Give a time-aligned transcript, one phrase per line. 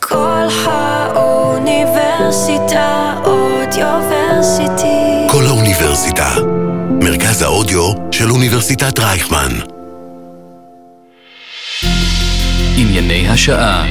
[0.00, 5.26] כל האוניברסיטה אודיוורסיטי.
[5.30, 6.34] כל האוניברסיטה.
[7.02, 9.48] מרכז האודיו של אוניברסיטת רייכמן.
[12.76, 13.86] ענייני השעה.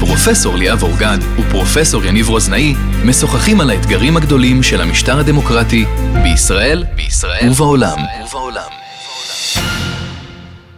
[0.00, 2.74] פרופסור ליאב אורגד ופרופסור יניב רוזנאי
[3.04, 5.84] משוחחים על האתגרים הגדולים של המשטר הדמוקרטי
[6.22, 7.98] בישראל, בישראל ובעולם.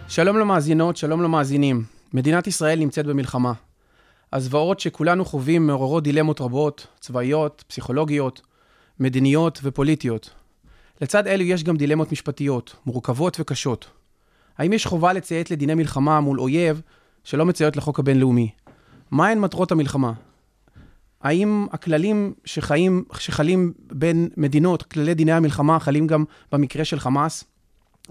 [0.07, 1.83] שלום למאזינות, שלום למאזינים.
[2.13, 3.51] מדינת ישראל נמצאת במלחמה.
[4.33, 8.41] הזוועות שכולנו חווים מעוררות דילמות רבות, צבאיות, פסיכולוגיות,
[8.99, 10.29] מדיניות ופוליטיות.
[11.01, 13.89] לצד אלו יש גם דילמות משפטיות, מורכבות וקשות.
[14.57, 16.81] האם יש חובה לציית לדיני מלחמה מול אויב
[17.23, 18.49] שלא מציות לחוק הבינלאומי?
[19.11, 20.13] מהן מטרות המלחמה?
[21.21, 27.43] האם הכללים שחיים, שחלים בין מדינות, כללי דיני המלחמה, חלים גם במקרה של חמאס?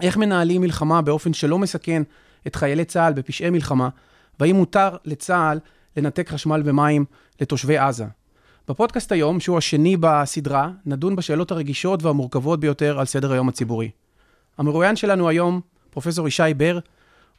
[0.01, 2.03] איך מנהלים מלחמה באופן שלא מסכן
[2.47, 3.89] את חיילי צה"ל בפשעי מלחמה?
[4.39, 5.59] והאם מותר לצה"ל
[5.97, 7.05] לנתק חשמל ומים
[7.41, 8.05] לתושבי עזה?
[8.67, 13.89] בפודקאסט היום, שהוא השני בסדרה, נדון בשאלות הרגישות והמורכבות ביותר על סדר היום הציבורי.
[14.57, 16.79] המרואיין שלנו היום, פרופסור ישי בר,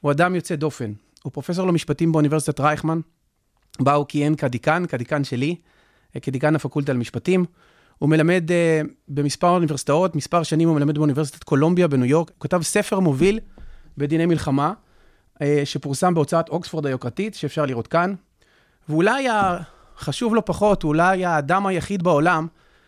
[0.01, 0.93] הוא אדם יוצא דופן.
[1.23, 3.01] הוא פרופסור למשפטים באוניברסיטת רייכמן,
[3.81, 5.57] בה הוא כיהן כדיקן, כדיקן שלי,
[6.17, 7.45] אה, כדיקן הפקולטה למשפטים.
[7.99, 12.31] הוא מלמד uh, במספר אוניברסיטאות, מספר שנים הוא מלמד באוניברסיטת קולומביה בניו יורק.
[12.31, 13.41] הוא כתב ספר מוביל
[13.99, 14.73] בדיני מלחמה,
[15.35, 18.15] uh, שפורסם בהוצאת אוקספורד היוקרתית, שאפשר לראות כאן.
[18.89, 22.47] ואולי החשוב לא פחות, הוא אולי האדם היחיד בעולם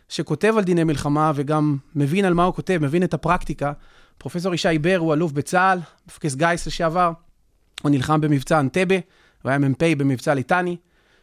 [0.09, 3.73] שכותב על דיני מלחמה וגם מבין על מה הוא כותב, מבין את הפרקטיקה.
[4.17, 7.11] פרופסור ישי בר הוא אלוף בצה"ל, מפקס גיס לשעבר.
[7.81, 8.95] הוא נלחם במבצע אנטבה,
[9.43, 10.77] הוא היה מ"פ במבצע ליטני.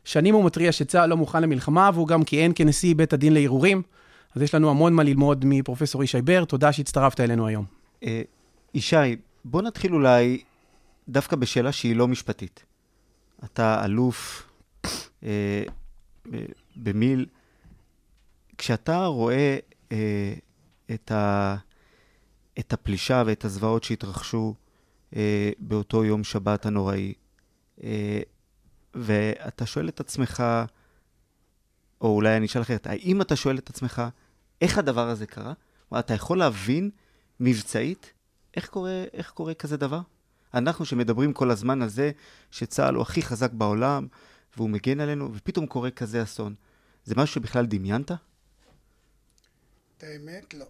[0.04, 3.82] שנים הוא מתריע שצה"ל לא מוכן למלחמה, והוא גם כיהן כנשיא בית הדין לערעורים.
[4.34, 7.64] אז יש לנו המון מה ללמוד מפרופסור ישי בר, תודה שהצטרפת אלינו היום.
[8.04, 8.22] אה,
[8.74, 10.42] ישי, בוא נתחיל אולי
[11.08, 12.64] דווקא בשאלה שהיא לא משפטית.
[13.44, 14.48] אתה אלוף
[15.24, 15.62] אה,
[16.76, 17.26] במיל.
[18.58, 19.58] כשאתה רואה
[19.92, 20.34] אה,
[20.94, 21.56] את, ה,
[22.58, 24.54] את הפלישה ואת הזוועות שהתרחשו
[25.16, 27.14] אה, באותו יום שבת הנוראי,
[27.82, 28.20] אה,
[28.94, 30.42] ואתה שואל את עצמך,
[32.00, 34.02] או אולי אני אשאל אחרת, האם אתה שואל את עצמך,
[34.60, 35.52] איך הדבר הזה קרה?
[35.98, 36.90] אתה יכול להבין
[37.40, 38.12] מבצעית
[38.56, 40.00] איך קורה, איך קורה כזה דבר?
[40.54, 42.10] אנחנו שמדברים כל הזמן על זה
[42.50, 44.06] שצה"ל הוא הכי חזק בעולם,
[44.56, 46.54] והוא מגן עלינו, ופתאום קורה כזה אסון.
[47.04, 48.10] זה משהו שבכלל דמיינת?
[48.10, 50.66] את האמת, לא.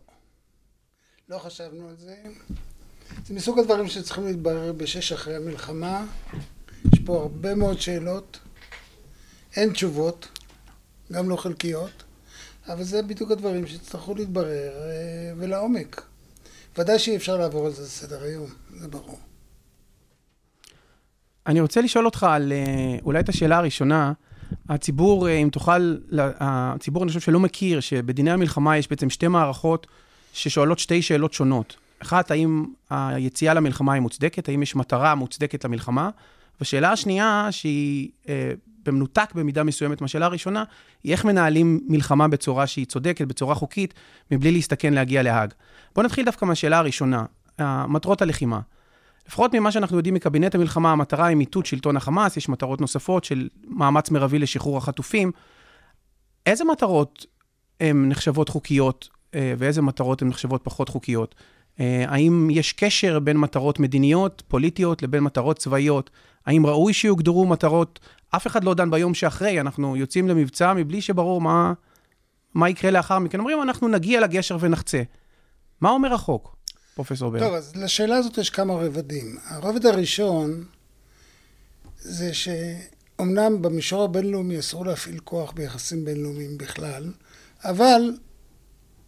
[1.28, 2.16] לא חשבנו על זה.
[3.26, 6.06] זה מסוג הדברים שצריכים להתברר בשש אחרי המלחמה.
[6.92, 8.40] יש פה הרבה מאוד שאלות.
[9.56, 10.28] אין תשובות,
[11.12, 12.02] גם לא חלקיות,
[12.68, 16.02] אבל זה בדיוק הדברים שיצטרכו להתברר אה, ולעומק.
[16.78, 19.18] ודאי שאי אפשר לעבור על זה לסדר היום, זה ברור.
[21.46, 24.12] אני רוצה לשאול אותך על אה, אולי את השאלה הראשונה.
[24.68, 25.96] הציבור, אה, אם תוכל,
[26.40, 29.86] הציבור אני חושב שלא מכיר שבדיני המלחמה יש בעצם שתי מערכות
[30.32, 31.76] ששואלות שתי שאלות שונות.
[32.02, 34.48] אחת, האם היציאה למלחמה היא מוצדקת?
[34.48, 36.10] האם יש מטרה מוצדקת למלחמה?
[36.60, 38.52] ושאלה השנייה, שהיא אה,
[38.84, 40.64] במנותק במידה מסוימת מהשאלה הראשונה,
[41.04, 43.94] היא איך מנהלים מלחמה בצורה שהיא צודקת, בצורה חוקית,
[44.30, 45.52] מבלי להסתכן להגיע להאג.
[45.94, 47.24] בואו נתחיל דווקא מהשאלה הראשונה,
[47.88, 48.60] מטרות הלחימה.
[49.28, 53.48] לפחות ממה שאנחנו יודעים מקבינט המלחמה, המטרה היא מיטוט שלטון החמאס, יש מטרות נוספות של
[53.66, 55.32] מאמץ מרבי לשחרור החטופים.
[56.46, 57.26] איזה מטרות
[57.80, 61.34] הן נחשבות חוקיות אה, ואיזה מטרות הן נחשבות פחות חוקיות?
[61.80, 66.10] אה, האם יש קשר בין מטרות מדיניות, פוליטיות, לבין מטרות צבאיות?
[66.46, 68.00] האם ראוי שיוגדרו מטרות?
[68.30, 71.72] אף אחד לא דן ביום שאחרי, אנחנו יוצאים למבצע מבלי שברור מה,
[72.54, 73.38] מה יקרה לאחר מכן.
[73.38, 75.02] אומרים, אנחנו נגיע לגשר ונחצה.
[75.80, 76.53] מה אומר החוק,
[76.94, 77.38] פרופסור בר?
[77.38, 79.36] טוב, אז לשאלה הזאת יש כמה רבדים.
[79.44, 80.64] הרובד הראשון
[81.98, 87.12] זה שאומנם במישור הבינלאומי אסור להפעיל כוח ביחסים בינלאומיים בכלל,
[87.64, 88.16] אבל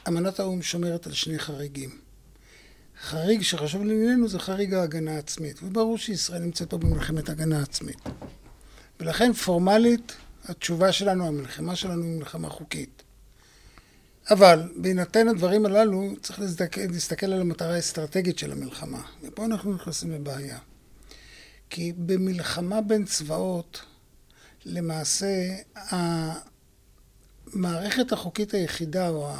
[0.08, 1.90] אמנת האו"ם שומרת על שני חריגים.
[3.02, 8.00] חריג שחשוב לענייננו זה חריג ההגנה העצמית, וברור שישראל נמצאת פה במלחמת הגנה עצמית.
[9.00, 13.02] ולכן פורמלית התשובה שלנו, המלחמה שלנו היא מלחמה חוקית.
[14.30, 20.12] אבל בהינתן הדברים הללו צריך להסתכל, להסתכל על המטרה האסטרטגית של המלחמה, ופה אנחנו נכנסים
[20.12, 20.58] לבעיה.
[21.70, 23.82] כי במלחמה בין צבאות,
[24.64, 25.56] למעשה
[27.54, 29.32] המערכת החוקית היחידה או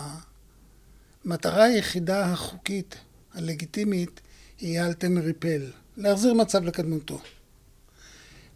[1.25, 2.97] המטרה היחידה החוקית
[3.35, 4.21] הלגיטימית
[4.61, 7.21] היא אלטן ריפל, להחזיר מצב לקדמותו.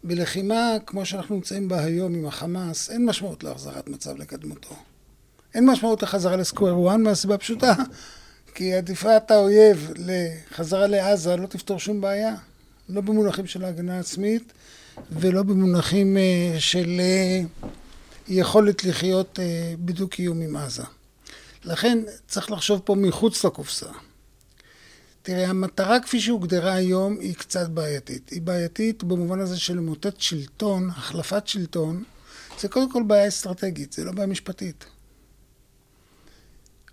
[0.03, 4.75] בלחימה, כמו שאנחנו נמצאים בה היום עם החמאס, אין משמעות להחזרת מצב לקדמותו.
[5.55, 7.73] אין משמעות לחזרה לסקוויר 1 מהסיבה פשוטה,
[8.55, 12.35] כי עדיפת האויב לחזרה לעזה לא תפתור שום בעיה.
[12.89, 14.53] לא במונחים של ההגנה העצמית
[15.11, 17.41] ולא במונחים אה, של אה,
[18.27, 20.83] יכולת לחיות אה, בדו-קיום עם עזה.
[21.63, 23.89] לכן צריך לחשוב פה מחוץ לקופסה.
[25.21, 28.29] תראה, המטרה כפי שהוגדרה היום היא קצת בעייתית.
[28.29, 32.03] היא בעייתית במובן הזה של למוטט שלטון, החלפת שלטון,
[32.59, 34.85] זה קודם כל בעיה אסטרטגית, זה לא בעיה משפטית.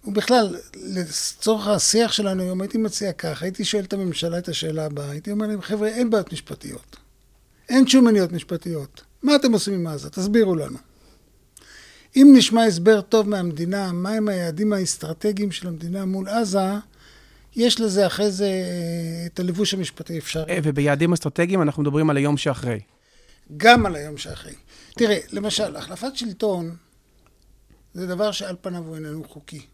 [0.04, 5.10] ובכלל, לצורך השיח שלנו היום הייתי מציע כך, הייתי שואל את הממשלה את השאלה הבאה,
[5.10, 6.96] הייתי אומר להם, חבר'ה, אין בעיות משפטיות.
[7.68, 9.02] אין שום מניעות משפטיות.
[9.22, 10.10] מה אתם עושים עם עזה?
[10.10, 10.78] תסבירו לנו.
[12.16, 16.60] אם נשמע הסבר טוב מהמדינה, מהם היעדים האסטרטגיים של המדינה מול עזה,
[17.56, 20.44] יש לזה אחרי זה אה, את הלבוש המשפטי אפשר.
[20.48, 22.80] אה, וביעדים אסטרטגיים אנחנו מדברים על היום שאחרי.
[23.56, 24.54] גם על היום שאחרי.
[24.94, 26.76] תראה, למשל, החלפת שלטון
[27.94, 29.66] זה דבר שעל פניו הוא איננו חוקי.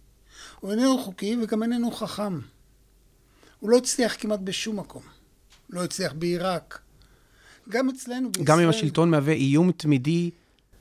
[0.65, 2.39] הוא איננו חוקי וגם איננו חכם.
[3.61, 5.03] הוא לא הצליח כמעט בשום מקום.
[5.71, 6.79] לא הצליח בעיראק.
[7.69, 8.47] גם אצלנו בישראל...
[8.47, 10.31] גם אם השלטון מהווה איום תמידי.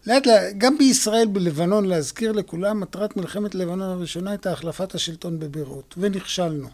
[0.07, 5.95] לאט לאט, גם בישראל, בלבנון, להזכיר לכולם, מטרת מלחמת לבנון הראשונה הייתה החלפת השלטון בביירות,
[5.97, 6.69] ונכשלנו.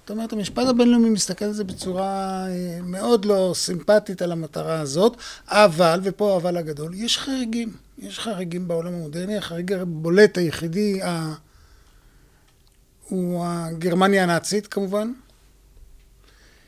[0.00, 5.16] זאת אומרת, המשפט הבינלאומי מסתכל על זה בצורה אה, מאוד לא סימפטית על המטרה הזאת,
[5.48, 7.72] אבל, ופה האבל הגדול, יש חריגים.
[7.98, 11.34] יש חריגים בעולם המודרני, החריג הבולט היחידי ה...
[13.08, 15.12] הוא הגרמניה הנאצית כמובן,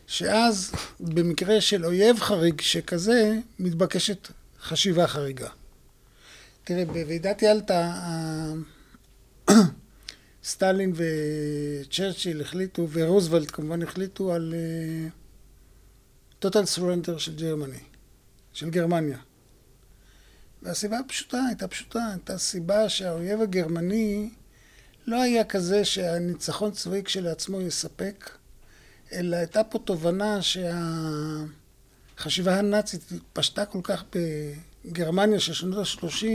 [0.07, 4.29] שאז במקרה של אויב חריג שכזה, מתבקשת
[4.63, 5.49] חשיבה חריגה.
[6.65, 7.95] תראה, בוועידת ילטה,
[10.45, 14.55] סטלין וצ'רצ'יל החליטו, ורוזוולט כמובן החליטו על
[16.45, 17.81] total surrender של גרמני,
[18.53, 19.19] של גרמניה.
[20.63, 24.31] והסיבה הפשוטה הייתה פשוטה, הייתה סיבה שהאויב הגרמני
[25.09, 28.31] לא היה כזה שהניצחון צבאי כשלעצמו יספק,
[29.13, 30.39] אלא הייתה פה תובנה
[32.17, 33.03] שהחשיבה הנאצית
[33.33, 34.05] פשטה כל כך
[34.85, 36.27] בגרמניה של שנות ה-30,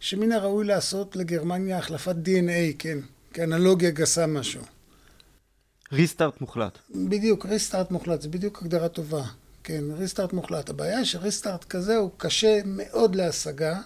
[0.00, 2.98] שמן הראוי לעשות לגרמניה החלפת DNA, כן,
[3.32, 4.62] כאנלוגיה גסה משהו.
[5.92, 6.78] ריסטארט מוחלט.
[6.94, 9.24] בדיוק, ריסטארט מוחלט, זה בדיוק הגדרה טובה.
[9.64, 10.70] כן, ריסטארט מוחלט.
[10.70, 13.80] הבעיה היא שריסטארט כזה הוא קשה מאוד להשגה,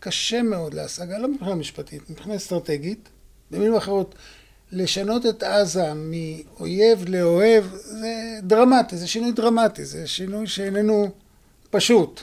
[0.00, 3.08] קשה מאוד להשגה, לא מבחינה משפטית, מבחינה אסטרטגית.
[3.50, 4.14] במילים אחרות,
[4.72, 11.10] לשנות את עזה מאויב לאוהב זה דרמטי, זה שינוי דרמטי, זה שינוי שאיננו
[11.70, 12.20] פשוט.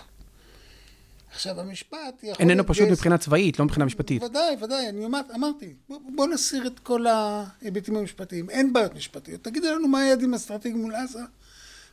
[1.31, 2.35] עכשיו, המשפט יכול...
[2.39, 4.23] איננו פשוט מבחינה צבאית, לא מבחינה משפטית.
[4.23, 9.43] ודאי, ודאי, אני אומר, אמרתי, בוא, בוא נסיר את כל ההיבטים המשפטיים, אין בעיות משפטיות.
[9.43, 11.19] תגידו לנו מה היעדים האסטרטגיים מול עזה,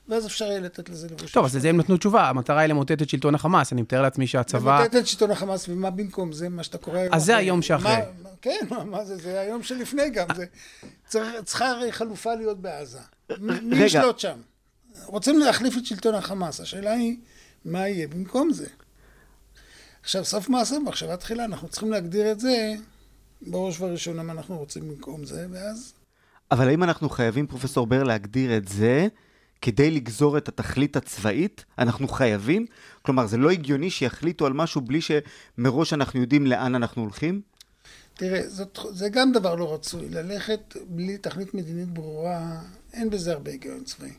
[0.08, 1.32] ואז אפשר יהיה לתת לזה לבוש.
[1.32, 4.26] טוב, אז לזה הם נתנו תשובה, המטרה היא למוטט את שלטון החמאס, אני מתאר לעצמי
[4.26, 4.78] שהצבא...
[4.78, 6.98] למוטט את שלטון החמאס, ומה במקום זה, מה שאתה קורא...
[7.12, 7.96] אז זה היום שאחרי.
[8.42, 8.60] כן,
[8.90, 10.26] מה, זה, זה היום שלפני גם,
[11.44, 12.98] צריכה הרי חלופה להיות בעזה.
[13.38, 14.38] מי ישלוט שם?
[15.06, 17.16] רוצים להחליף את שלטון החמאס, השאלה היא,
[17.64, 18.66] מה יהיה במקום זה?
[20.02, 22.74] עכשיו, סוף מעשה, במחשבה תחילה, אנחנו צריכים להגדיר את זה
[23.42, 25.92] בראש ובראשונה מה אנחנו רוצים במקום זה, ואז...
[26.50, 29.08] אבל האם אנחנו חייבים, פרופסור בר, להגדיר את זה
[29.64, 31.64] כדי לגזור את התכלית הצבאית?
[31.78, 32.66] אנחנו חייבים?
[33.02, 37.40] כלומר, זה לא הגיוני שיחליטו על משהו בלי שמראש אנחנו יודעים לאן אנחנו הולכים?
[38.14, 40.08] תראה, זאת, זה גם דבר לא רצוי.
[40.10, 42.60] ללכת בלי תכלית מדינית ברורה,
[42.92, 44.10] אין בזה הרבה היגיון צבאי.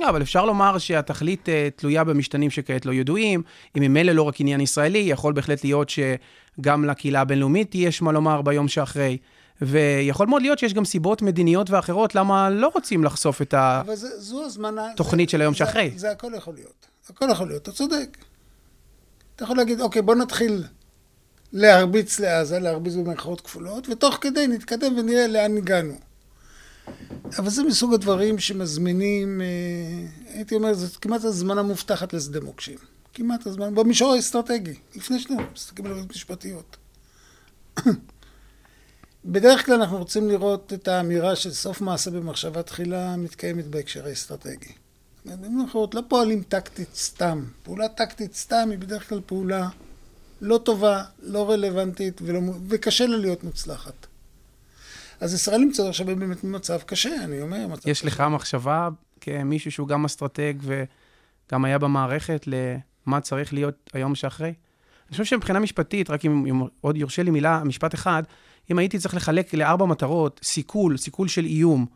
[0.00, 3.42] לא, אבל אפשר לומר שהתכלית uh, תלויה במשתנים שכעת לא ידועים.
[3.76, 8.42] אם ממילא לא רק עניין ישראלי, יכול בהחלט להיות שגם לקהילה הבינלאומית יש מה לומר
[8.42, 9.18] ביום שאחרי.
[9.60, 15.40] ויכול מאוד להיות שיש גם סיבות מדיניות ואחרות למה לא רוצים לחשוף את התוכנית של
[15.40, 15.90] היום זה, שאחרי.
[15.90, 16.86] זה, זה הכל יכול להיות.
[17.10, 18.18] הכל יכול להיות, אתה צודק.
[19.36, 20.64] אתה יכול להגיד, אוקיי, בוא נתחיל
[21.52, 25.94] להרביץ לעזה, להרביץ במרכאות כפולות, ותוך כדי נתקדם ונראה לאן הגענו.
[27.38, 32.78] אבל זה מסוג הדברים שמזמינים, אה, הייתי אומר, זאת כמעט הזמנה מובטחת לשדה מוקשים.
[33.14, 36.76] כמעט הזמן, במישור האסטרטגי, לפני שאנחנו מסתכלים על עבודות משפטיות.
[39.24, 44.72] בדרך כלל אנחנו רוצים לראות את האמירה של סוף מעשה במחשבה תחילה מתקיימת בהקשר האסטרטגי.
[45.24, 47.44] במילים אחרות, לא פועלים טקטית סתם.
[47.62, 49.68] פעולה טקטית סתם היא בדרך כלל פעולה
[50.40, 54.06] לא טובה, לא רלוונטית, ולא, וקשה לה להיות מוצלחת.
[55.20, 57.66] אז ישראל נמצאת עכשיו באמת במצב קשה, אני אומר.
[57.66, 58.06] מצב יש קשה.
[58.06, 58.88] לך מחשבה
[59.20, 64.48] כמישהו שהוא גם אסטרטג וגם היה במערכת למה צריך להיות היום שאחרי?
[64.48, 68.22] אני חושב שמבחינה משפטית, רק אם, אם עוד יורשה לי מילה, משפט אחד,
[68.70, 71.86] אם הייתי צריך לחלק לארבע מטרות, סיכול, סיכול של איום,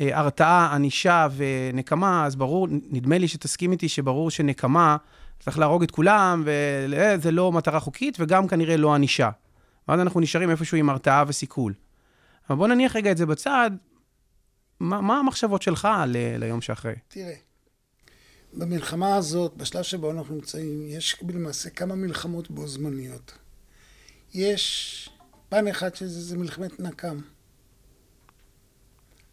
[0.00, 4.96] אה, הרתעה, ענישה ונקמה, אז ברור, נדמה לי שתסכים איתי שברור שנקמה,
[5.40, 9.30] צריך להרוג את כולם, וזה לא מטרה חוקית, וגם כנראה לא ענישה.
[9.88, 11.74] ואז אנחנו נשארים איפשהו עם הרתעה וסיכול.
[12.50, 13.70] אבל בוא נניח רגע את זה בצד,
[14.80, 16.94] מה, מה המחשבות שלך ל, ליום שאחרי?
[17.08, 17.34] תראה,
[18.54, 23.38] במלחמה הזאת, בשלב שבו אנחנו נמצאים, יש למעשה כמה מלחמות בו זמניות.
[24.34, 25.08] יש
[25.48, 27.20] פן אחד שזה זה מלחמת נקם.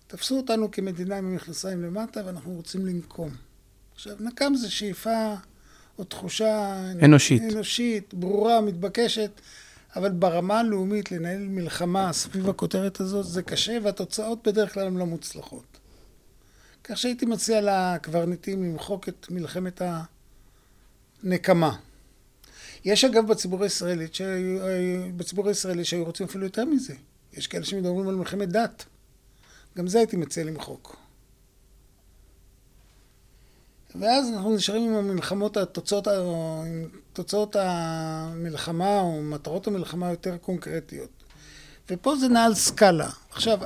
[0.07, 3.29] תפסו אותנו כמדינה עם המכנסיים למטה ואנחנו רוצים לנקום.
[3.95, 5.33] עכשיו, נקם זה שאיפה
[5.99, 7.41] או תחושה אנושית.
[7.51, 9.31] אנושית, ברורה, מתבקשת,
[9.95, 15.05] אבל ברמה הלאומית לנהל מלחמה סביב הכותרת הזאת זה קשה והתוצאות בדרך כלל הן לא
[15.05, 15.77] מוצלחות.
[16.83, 19.81] כך שהייתי מציע לקברניטים למחוק את מלחמת
[21.23, 21.75] הנקמה.
[22.85, 24.07] יש אגב בציבור הישראלי,
[25.15, 26.93] בציבור הישראלי שהיו רוצים אפילו יותר מזה.
[27.33, 28.85] יש כאלה שמדברים על מלחמת דת.
[29.77, 30.97] גם זה הייתי מציע למחוק.
[33.95, 41.09] ואז אנחנו נשארים עם המלחמות, התוצאות, עם תוצאות המלחמה או מטרות המלחמה היותר קונקרטיות.
[41.89, 43.09] ופה זה נעל סקאלה.
[43.31, 43.59] עכשיו,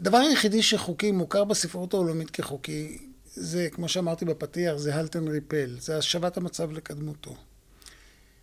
[0.00, 2.98] הדבר היחידי שחוקי מוכר בספרות העולמית כחוקי,
[3.34, 7.36] זה, כמו שאמרתי בפתיח, זה הלטן ריפל, זה השבת המצב לקדמותו.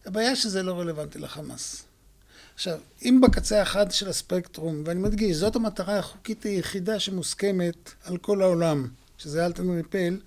[0.05, 1.83] הבעיה שזה לא רלוונטי לחמאס.
[2.55, 8.41] עכשיו, אם בקצה האחד של הספקטרום, ואני מדגיש, זאת המטרה החוקית היחידה שמוסכמת על כל
[8.41, 10.17] העולם, שזה אלטן ריפל,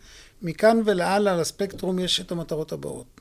[0.42, 3.20] מכאן ולהלאה על הספקטרום יש את המטרות הבאות.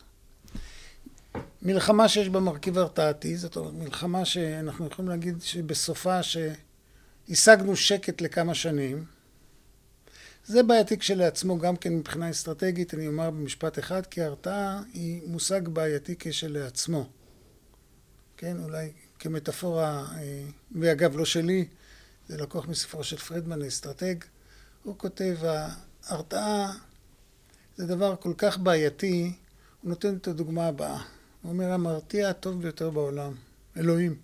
[1.62, 8.54] מלחמה שיש בה מרכיב הרתעתי, זאת אומרת מלחמה שאנחנו יכולים להגיד שבסופה שהשגנו שקט לכמה
[8.54, 9.06] שנים.
[10.50, 15.68] זה בעייתי כשלעצמו גם כן מבחינה אסטרטגית, אני אומר במשפט אחד, כי ההרתעה היא מושג
[15.68, 17.10] בעייתי כשלעצמו.
[18.38, 21.66] כן, אולי כמטאפורה, אה, ואגב לא שלי,
[22.28, 24.16] זה לקוח מספרו של פרדמן, האסטרטג.
[24.84, 25.38] הוא כותב,
[26.08, 26.74] ההרתעה
[27.78, 29.34] זה דבר כל כך בעייתי,
[29.82, 31.02] הוא נותן את הדוגמה הבאה.
[31.42, 33.36] הוא אומר, המרתיע הטוב ביותר בעולם,
[33.78, 34.16] אלוהים.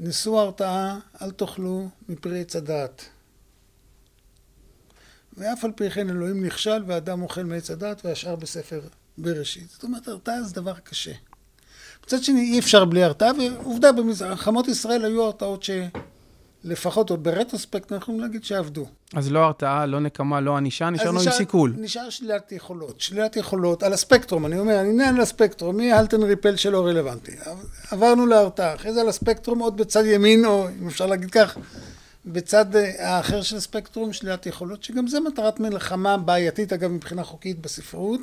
[0.00, 3.04] נשאו הרתעה, אל תאכלו מפרי עץ הדעת.
[5.36, 8.80] ואף על פי כן אלוהים נכשל ואדם אוכל מעץ הדעת והשאר בספר
[9.18, 9.70] בראשית.
[9.70, 11.12] זאת אומרת, הרתעה זה דבר קשה.
[12.06, 15.64] מצד שני, אי אפשר בלי הרתעה, ועובדה, במלחמות ישראל היו הרתעות
[16.64, 18.86] שלפחות עוד ברטרוספקט אנחנו יכולים להגיד שעבדו.
[19.14, 21.74] אז לא הרתעה, לא נקמה, לא ענישה, נשארנו עם סיכול.
[21.78, 23.00] נשאר שלילת יכולות.
[23.00, 27.32] שלילת יכולות על הספקטרום, אני אומר, אני נהנה על הספקטרום, מי הלטן ריפל שלא רלוונטי.
[27.90, 31.58] עברנו להרתעה, אחרי זה על הספקטרום עוד בצד ימין, או אם אפשר להגיד כך,
[32.26, 37.60] בצד אה, האחר של הספקטרום, שלילת יכולות, שגם זה מטרת מלחמה בעייתית, אגב, מבחינה חוקית
[37.60, 38.20] בספרות,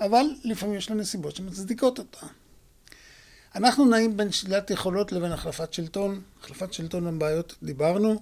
[0.00, 2.26] אבל לפעמים יש לה נסיבות שמצדיקות אותה.
[3.54, 6.20] אנחנו נעים בין שלילת יכולות לבין החלפת שלטון.
[6.40, 8.20] החלפת שלטון עם בעיות, דיברנו.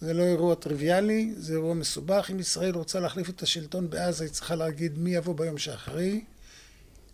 [0.00, 2.30] זה לא אירוע טריוויאלי, זה אירוע מסובך.
[2.32, 6.24] אם ישראל רוצה להחליף את השלטון בעזה, היא צריכה להגיד מי יבוא ביום שאחרי.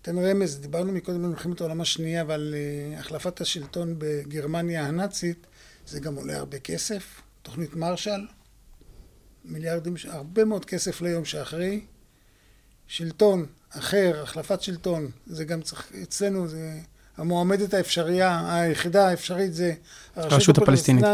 [0.03, 5.47] אתן רמז, דיברנו מקודם במלחמת העולם השנייה, אבל uh, החלפת השלטון בגרמניה הנאצית,
[5.87, 7.23] זה גם עולה הרבה כסף.
[7.43, 8.27] תוכנית מרשל,
[9.45, 11.85] מיליארדים, הרבה מאוד כסף ליום שאחרי.
[12.87, 16.81] שלטון אחר, החלפת שלטון, זה גם צריך, אצלנו זה
[17.17, 19.75] המועמדת האפשריה, היחידה האפשרית זה
[20.17, 21.05] הרשות הפלסטינית.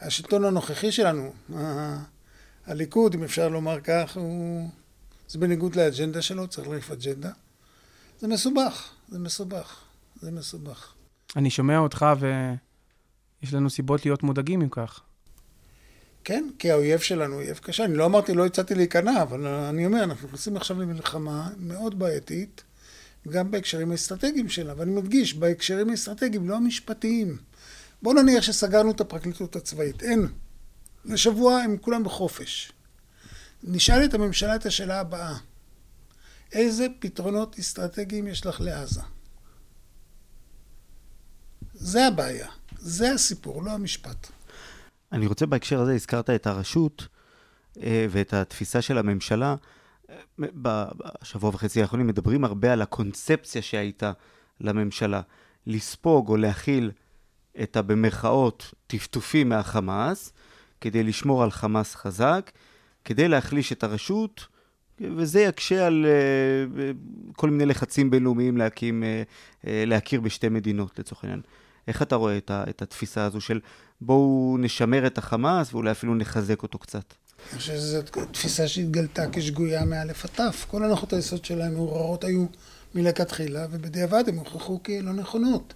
[0.00, 1.32] השלטון הנוכחי שלנו,
[2.66, 4.68] הליכוד, אם אפשר לומר כך, הוא...
[5.28, 7.30] זה בניגוד לאג'נדה שלו, צריך להחליף אג'נדה.
[8.20, 9.80] זה מסובך, זה מסובך,
[10.20, 10.92] זה מסובך.
[11.36, 12.06] אני שומע אותך
[13.42, 15.00] ויש לנו סיבות להיות מודאגים אם כך.
[16.24, 17.84] כן, כי האויב שלנו הוא אויב קשה.
[17.84, 22.64] אני לא אמרתי, לא הצעתי להיכנע, אבל אני אומר, אנחנו נכנסים עכשיו למלחמה מאוד בעייתית.
[23.28, 27.38] גם בהקשרים האסטרטגיים שלה, ואני מדגיש, בהקשרים האסטרטגיים, לא המשפטיים.
[28.02, 30.28] בואו נניח שסגרנו את הפרקליטות הצבאית, אין.
[31.04, 32.72] לשבוע הם כולם בחופש.
[33.62, 35.36] נשאל את הממשלה את השאלה הבאה:
[36.52, 39.00] איזה פתרונות אסטרטגיים יש לך לעזה?
[41.74, 42.48] זה הבעיה,
[42.78, 44.30] זה הסיפור, לא המשפט.
[45.12, 47.08] אני רוצה בהקשר הזה, הזכרת את הרשות
[47.82, 49.56] אה, ואת התפיסה של הממשלה.
[50.38, 54.12] בשבוע וחצי האחרונים מדברים הרבה על הקונספציה שהייתה
[54.60, 55.20] לממשלה,
[55.66, 56.90] לספוג או להכיל
[57.62, 60.32] את הבמרכאות טפטופים מהחמאס,
[60.80, 62.50] כדי לשמור על חמאס חזק,
[63.04, 64.46] כדי להחליש את הרשות,
[65.00, 71.40] וזה יקשה על uh, כל מיני לחצים בינלאומיים להקים, uh, להכיר בשתי מדינות, לצורך העניין.
[71.88, 73.60] איך אתה רואה את, ה, את התפיסה הזו של
[74.00, 77.14] בואו נשמר את החמאס ואולי אפילו נחזק אותו קצת?
[77.52, 78.02] אני חושב שזו
[78.32, 80.66] תפיסה שהתגלתה כשגויה מאלף עד תף.
[80.70, 82.46] כל הנחות היסוד שלהם מעוררות היו
[82.94, 85.74] מלכתחילה, ובדיעבד הם הוכחו כלא נכונות.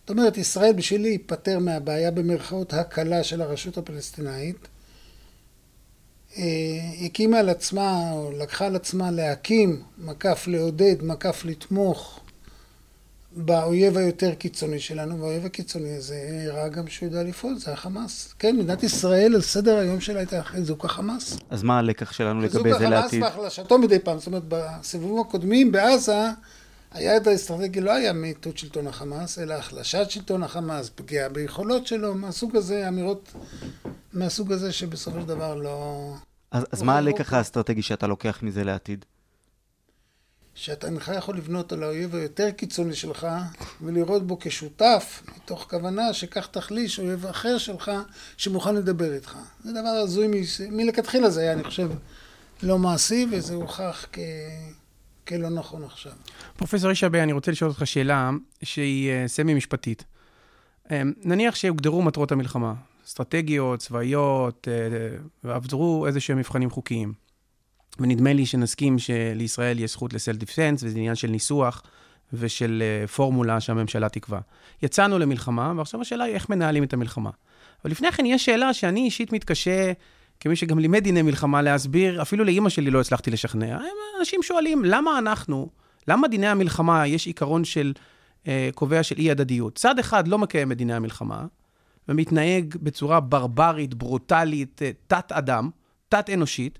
[0.00, 4.68] זאת אומרת, ישראל בשביל להיפטר מהבעיה במרכאות הקלה של הרשות הפלסטינאית,
[6.38, 6.44] אה,
[7.04, 12.20] הקימה על עצמה, או לקחה על עצמה להקים, מקף לעודד, מקף לתמוך,
[13.36, 18.34] באויב היותר קיצוני שלנו, והאויב הקיצוני הזה הראה גם שהוא יודע לפעול, זה החמאס.
[18.38, 21.38] כן, מדינת ישראל על סדר היום שלה הייתה חיזוק החמאס.
[21.50, 23.22] אז מה הלקח שלנו לגבי חיזוק זה החמאס לעתיד?
[23.22, 24.18] והחלשתו מדי פעם.
[24.18, 26.28] זאת אומרת, בסיבובים הקודמים בעזה,
[26.90, 32.56] היעד האסטרטגי לא היה מיטוט שלטון החמאס, אלא החלשת שלטון החמאס, פגיעה ביכולות שלו, מהסוג
[32.56, 33.32] הזה, אמירות
[34.12, 36.12] מהסוג הזה שבסופו של דבר לא...
[36.50, 37.32] אז, אז לא, מה הלקח.
[37.32, 39.04] האסטרטגי שאתה לוקח מזה לעתיד?
[40.54, 43.26] שאתה אינך יכול לבנות על האויב היותר קיצוני שלך
[43.80, 47.90] ולראות בו כשותף, מתוך כוונה שכך תחליש אויב אחר שלך
[48.36, 49.36] שמוכן לדבר איתך.
[49.64, 51.90] זה דבר הזוי מ- מלכתחילה זה היה, אני חושב,
[52.62, 54.18] לא מעשי, וזה הוכח כ...
[55.28, 56.12] כלא נכון עכשיו.
[56.56, 58.30] פרופסור ישי אני רוצה לשאול אותך שאלה
[58.62, 60.04] שהיא אה, סמי-משפטית.
[60.90, 62.74] אה, נניח שהוגדרו מטרות המלחמה,
[63.06, 67.12] אסטרטגיות, צבאיות, אה, ועברו איזה שהם מבחנים חוקיים.
[67.98, 71.82] ונדמה לי שנסכים שלישראל יש זכות לסלף דיפסנס, וזה עניין של ניסוח
[72.32, 74.38] ושל אה, פורמולה שהממשלה תקבע.
[74.82, 77.30] יצאנו למלחמה, ועכשיו השאלה היא איך מנהלים את המלחמה.
[77.84, 79.92] אבל לפני כן יש שאלה שאני אישית מתקשה,
[80.40, 83.78] כמי שגם לימד דיני מלחמה, להסביר, אפילו לאימא שלי לא הצלחתי לשכנע.
[84.20, 85.68] אנשים שואלים, למה אנחנו,
[86.08, 87.92] למה דיני המלחמה יש עיקרון של,
[88.46, 89.74] אה, קובע של אי-הדדיות?
[89.74, 91.46] צד אחד לא מקיים את דיני המלחמה,
[92.08, 95.70] ומתנהג בצורה ברברית, ברוטלית, אה, תת-אדם,
[96.08, 96.78] תת-אנושית,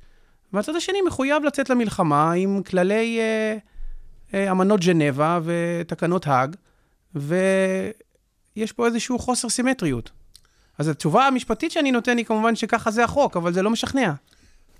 [0.52, 3.56] והצד השני מחויב לצאת למלחמה עם כללי אה,
[4.34, 6.56] אה, אמנות ז'נבה ותקנות האג,
[7.14, 10.10] ויש פה איזשהו חוסר סימטריות.
[10.78, 14.12] אז התשובה המשפטית שאני נותן היא כמובן שככה זה החוק, אבל זה לא משכנע.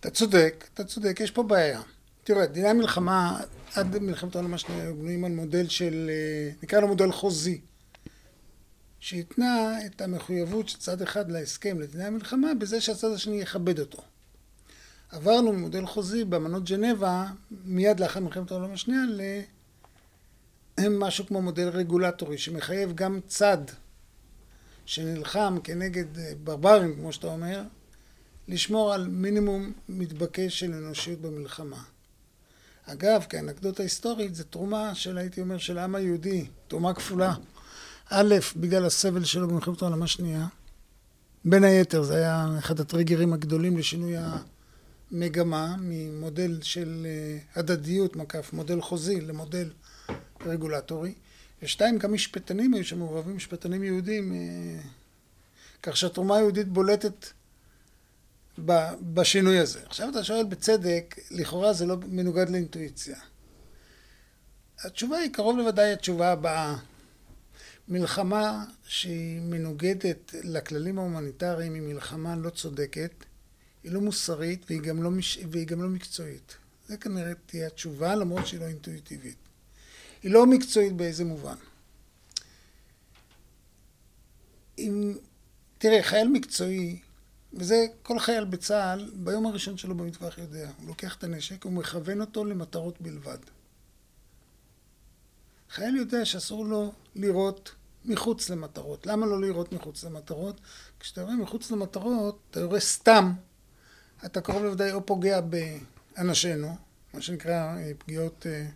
[0.01, 1.81] אתה צודק, אתה צודק, יש פה בעיה.
[2.25, 3.41] תראה, דיני המלחמה,
[3.75, 7.61] עד מלחמת העולם השנייה, היו בנויים על מודל של, אה, נקרא לו מודל חוזי,
[9.01, 14.03] שהתנה את המחויבות של צד אחד להסכם לדיני המלחמה בזה שהצד השני יכבד אותו.
[15.13, 17.27] עברנו ממודל חוזי באמנות ג'נבה,
[17.65, 19.03] מיד לאחר מלחמת העולם השנייה,
[20.81, 23.59] למשהו כמו מודל רגולטורי, שמחייב גם צד
[24.87, 27.63] שנלחם כנגד אה, ברברים, כמו שאתה אומר,
[28.49, 31.83] לשמור על מינימום מתבקש של אנושיות במלחמה.
[32.87, 37.35] אגב, כאנקדוטה היסטורית, זו תרומה של, הייתי אומר, של העם היהודי, תרומה כפולה.
[38.11, 40.47] א', בגלל הסבל שלו במלחמת העולם השנייה.
[41.45, 44.17] בין היתר, זה היה אחד הטריגרים הגדולים לשינוי
[45.13, 49.71] המגמה ממודל של אה, הדדיות מקף מודל חוזי למודל
[50.41, 51.15] רגולטורי.
[51.63, 54.81] ושתיים, גם משפטנים היו שם מעורבים, משפטנים יהודים, אה,
[55.83, 57.27] כך שהתרומה היהודית בולטת
[59.15, 59.81] בשינוי הזה.
[59.87, 63.17] עכשיו אתה שואל בצדק, לכאורה זה לא מנוגד לאינטואיציה.
[64.85, 66.77] התשובה היא קרוב לוודאי התשובה הבאה.
[67.89, 73.13] מלחמה שהיא מנוגדת לכללים ההומניטריים היא מלחמה לא צודקת,
[73.85, 75.39] היא לא מוסרית והיא גם לא, מש...
[75.51, 76.57] והיא גם לא מקצועית.
[76.89, 79.37] זה כנראה תהיה התשובה למרות שהיא לא אינטואיטיבית.
[80.23, 81.57] היא לא מקצועית באיזה מובן.
[84.79, 85.15] אם...
[85.79, 86.99] תראה, חייל מקצועי
[87.55, 90.71] וזה כל חייל בצה"ל, ביום הראשון שלו במטווח יודע.
[90.79, 93.39] הוא לוקח את הנשק, הוא מכוון אותו למטרות בלבד.
[95.71, 99.07] חייל יודע שאסור לו לירות מחוץ למטרות.
[99.07, 100.61] למה לא לירות מחוץ למטרות?
[101.01, 103.33] כשאתה יורה מחוץ למטרות, אתה יורה סתם.
[104.25, 106.77] אתה קרוב לוודאי או פוגע באנשינו,
[107.15, 108.67] מה שנקרא אה, פגיעות אה,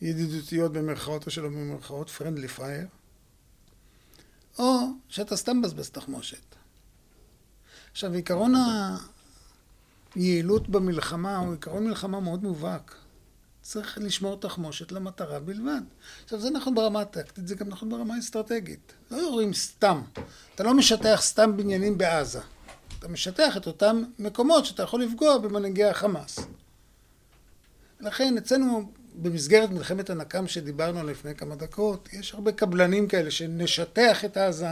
[0.00, 2.86] ידידותיות במרכאות או שלא במרכאות, friendly fire,
[4.58, 6.56] או שאתה סתם מבזבז תחמושת.
[7.92, 8.54] עכשיו, עיקרון
[10.14, 12.94] היעילות במלחמה הוא עיקרון מלחמה מאוד מובהק.
[13.62, 15.80] צריך לשמור תחמושת למטרה בלבד.
[16.24, 18.92] עכשיו, זה נכון ברמה הטקטית, זה גם נכון ברמה האסטרטגית.
[19.10, 20.02] לא יורים סתם.
[20.54, 22.40] אתה לא משטח סתם בניינים בעזה.
[22.98, 26.38] אתה משטח את אותם מקומות שאתה יכול לפגוע במנהיגי החמאס.
[28.00, 28.90] לכן, אצלנו,
[29.22, 34.66] במסגרת מלחמת הנקם שדיברנו עליה לפני כמה דקות, יש הרבה קבלנים כאלה שנשטח את עזה,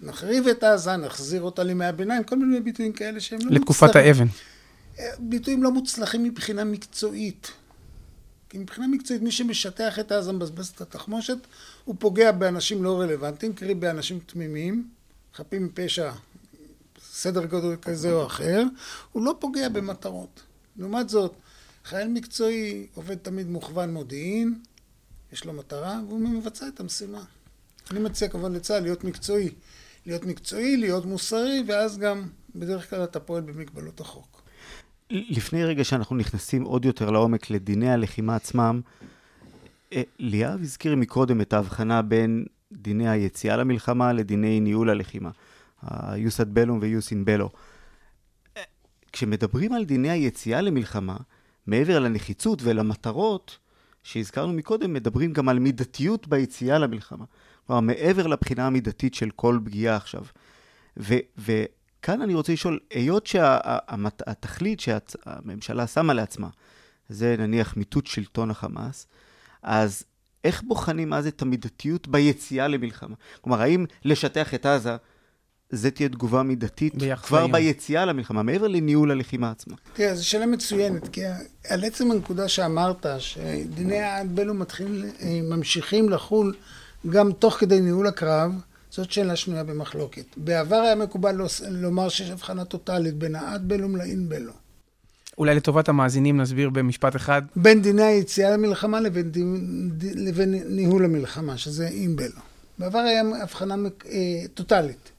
[0.00, 4.06] נחריב את עזה, נחזיר אותה לימי הביניים, כל מיני ביטויים כאלה שהם לא לתקופת מוצלחים.
[4.06, 4.26] האבן.
[5.18, 7.52] ביטויים לא מוצלחים מבחינה מקצועית.
[8.48, 11.38] כי מבחינה מקצועית, מי שמשטח את עזה מבזבז את התחמושת,
[11.84, 14.88] הוא פוגע באנשים לא רלוונטיים, קרי באנשים תמימים,
[15.34, 16.10] חפים מפשע,
[17.18, 18.62] סדר גודל כזה או אחר,
[19.12, 20.42] הוא לא פוגע במטרות.
[20.76, 21.34] לעומת זאת,
[21.84, 24.58] חייל מקצועי עובד תמיד מוכוון מודיעין,
[25.32, 27.24] יש לו מטרה, והוא מבצע את המשימה.
[27.90, 29.50] אני מציע כמובן לצה"ל להיות מקצועי.
[30.06, 32.22] להיות מקצועי, להיות מוסרי, ואז גם
[32.54, 34.42] בדרך כלל אתה פועל במגבלות החוק.
[35.10, 38.80] לפני רגע שאנחנו נכנסים עוד יותר לעומק לדיני הלחימה עצמם,
[39.92, 45.30] אה, ליאב הזכיר מקודם את ההבחנה בין דיני היציאה למלחמה לדיני ניהול הלחימה,
[46.80, 47.56] ו-Jus in bello.
[48.56, 48.62] אה,
[49.12, 51.16] כשמדברים על דיני היציאה למלחמה,
[51.66, 53.58] מעבר לנחיצות ולמטרות
[54.02, 57.24] שהזכרנו מקודם, מדברים גם על מידתיות ביציאה למלחמה.
[57.66, 60.24] כלומר, מעבר לבחינה המידתית של כל פגיעה עכשיו.
[60.96, 66.48] ו, וכאן אני רוצה לשאול, היות שהתכלית שה, שהממשלה שמה לעצמה,
[67.08, 69.06] זה נניח מיטוט שלטון החמאס,
[69.62, 70.04] אז
[70.44, 73.14] איך בוחנים אז את המידתיות ביציאה למלחמה?
[73.40, 74.96] כלומר, האם לשטח את עזה,
[75.70, 77.46] זה תהיה תגובה מידתית כבר.
[77.46, 79.74] ביציאה למלחמה, מעבר לניהול הלחימה עצמה?
[79.92, 81.20] תראה, זו שאלה מצוינת, כי
[81.68, 86.54] על עצם הנקודה שאמרת, שדיני העד בלו מתחיל, אה, ממשיכים לחול
[87.10, 88.52] גם תוך כדי ניהול הקרב,
[88.90, 90.24] זאת שאלה שנויה במחלוקת.
[90.36, 94.52] בעבר היה מקובל לומר שיש הבחנה טוטאלית בין העד בלום לאין בלו.
[95.38, 97.42] אולי לטובת המאזינים נסביר במשפט אחד.
[97.56, 102.40] בין דיני היציאה למלחמה לבין, דין, לבין ניהול המלחמה, שזה אין בלו.
[102.78, 103.74] בעבר היה הבחנה
[104.06, 105.10] אה, טוטאלית.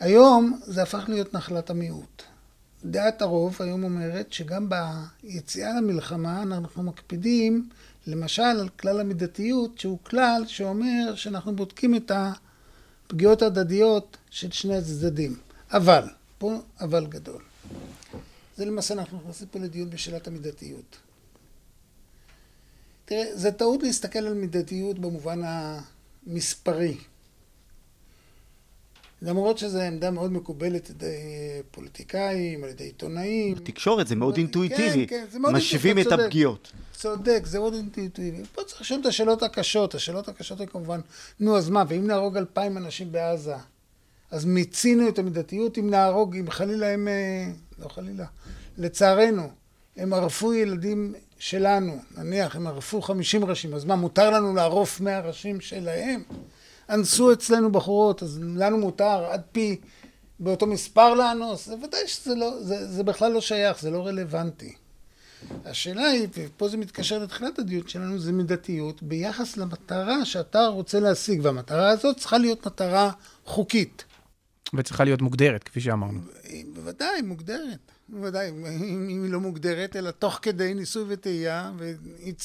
[0.00, 2.22] היום זה הפך להיות נחלת המיעוט.
[2.84, 7.68] דעת הרוב היום אומרת שגם ביציאה למלחמה אנחנו מקפידים
[8.06, 15.36] למשל על כלל המידתיות, שהוא כלל שאומר שאנחנו בודקים את הפגיעות ההדדיות של שני הצדדים.
[15.70, 16.08] אבל,
[16.38, 17.42] פה אבל גדול.
[18.56, 20.96] זה למעשה אנחנו נכנסים פה לדיון בשאלת המידתיות.
[23.04, 26.96] תראה, זה טעות להסתכל על מידתיות במובן המספרי.
[29.22, 31.16] למרות שזו עמדה מאוד מקובלת על ידי
[31.70, 33.54] פוליטיקאים, על ידי עיתונאים.
[33.54, 35.06] בתקשורת זה מאוד אינטואיטיבי.
[35.06, 35.92] כן, כן, זה מאוד אינטואיטיבי.
[35.92, 36.72] משווים את הפגיעות.
[36.92, 38.42] צודק, זה מאוד אינטואיטיבי.
[38.54, 39.94] פה צריך לשאול את השאלות הקשות.
[39.94, 41.00] השאלות הקשות הן כמובן,
[41.40, 43.54] נו, אז מה, ואם נהרוג אלפיים אנשים בעזה,
[44.30, 47.08] אז מיצינו את המידתיות, אם נהרוג, אם חלילה הם...
[47.08, 48.26] אה, לא חלילה.
[48.78, 49.48] לצערנו,
[49.96, 55.20] הם ערפו ילדים שלנו, נניח, הם ערפו חמישים ראשים, אז מה, מותר לנו לערוף מאה
[55.20, 56.22] ראשים שלהם?
[56.90, 59.80] אנסו אצלנו בחורות, אז לנו מותר עד פי
[60.40, 61.66] באותו מספר לאנוס?
[61.66, 64.74] זה ודאי שזה לא, זה, זה בכלל לא שייך, זה לא רלוונטי.
[65.64, 71.40] השאלה היא, ופה זה מתקשר לתחילת הדיון שלנו, זה מידתיות ביחס למטרה שאתה רוצה להשיג,
[71.42, 73.10] והמטרה הזאת צריכה להיות מטרה
[73.44, 74.04] חוקית.
[74.74, 76.20] וצריכה להיות מוגדרת, כפי שאמרנו.
[76.74, 77.78] בוודאי, מוגדרת.
[78.08, 81.72] בוודאי, אם היא לא מוגדרת, אלא תוך כדי ניסוי וטעייה,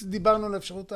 [0.03, 0.93] ודיברנו על האפשרות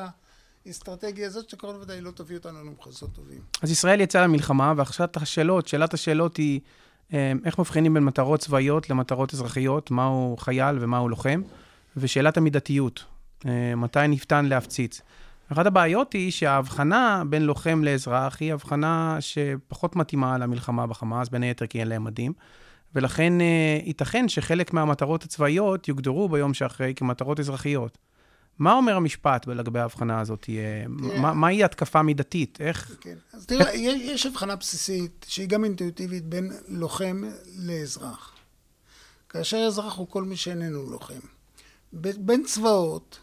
[0.68, 3.40] האסטרטגיה הזאת, שקרוב ודאי לא תביא אותנו למחוזות טובים.
[3.62, 6.60] אז ישראל יצאה למלחמה, ועכשיו השאלות, שאלת השאלות היא,
[7.14, 11.42] אה, איך מבחינים בין מטרות צבאיות למטרות אזרחיות, מהו חייל ומהו לוחם,
[11.98, 13.06] ושאלת המידתיות,
[13.46, 15.02] אה, מתי ניתן להפציץ.
[15.52, 21.66] אחת הבעיות היא שההבחנה בין לוחם לאזרח היא הבחנה שפחות מתאימה למלחמה בחמאס, בין היתר
[21.66, 22.34] כי אין להם מדים.
[22.96, 27.98] ולכן אה, ייתכן שחלק מהמטרות הצבאיות יוגדרו ביום שאחרי כמטרות אזרחיות.
[28.60, 30.50] מה אומר המשפט לגבי ההבחנה הזאת?
[30.88, 32.58] מה, מהי התקפה מידתית?
[32.62, 32.98] איך...
[33.02, 33.16] כן.
[33.34, 37.24] אז תראה, יש הבחנה בסיסית, שהיא גם אינטואיטיבית, בין לוחם
[37.58, 38.36] לאזרח.
[39.30, 41.20] כאשר אזרח הוא כל מי שאיננו לוחם.
[41.94, 43.20] בין צבאות,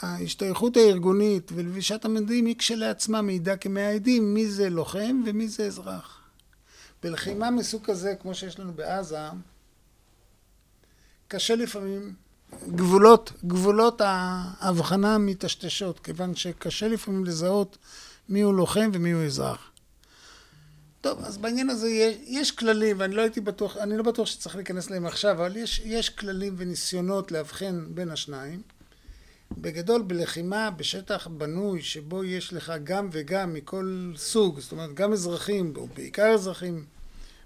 [0.00, 6.20] ההשתייכות הארגונית ולבישת המדים היא כשלעצמה מעידה כמאה עדים מי זה לוחם ומי זה אזרח.
[7.02, 9.18] בלחימה מסוג כזה, כמו שיש לנו בעזה,
[11.28, 12.14] קשה לפעמים,
[12.68, 17.78] גבולות, גבולות ההבחנה מטשטשות, כיוון שקשה לפעמים לזהות
[18.28, 19.70] מיהו לוחם ומיהו אזרח.
[21.00, 24.56] טוב, אז בעניין הזה יש, יש כללים, ואני לא הייתי בטוח, אני לא בטוח שצריך
[24.56, 28.62] להיכנס להם עכשיו, אבל יש, יש כללים וניסיונות לאבחן בין השניים.
[29.58, 35.72] בגדול, בלחימה בשטח בנוי, שבו יש לך גם וגם מכל סוג, זאת אומרת, גם אזרחים,
[35.76, 36.84] או בעיקר אזרחים,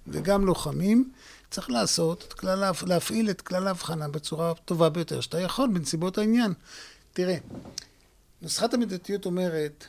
[0.06, 1.10] וגם לוחמים,
[1.50, 6.52] צריך לעשות את כלל, להפעיל את כלל ההבחנה בצורה טובה ביותר שאתה יכול בנסיבות העניין.
[7.12, 7.36] תראה,
[8.42, 9.84] נוסחת המידתיות אומרת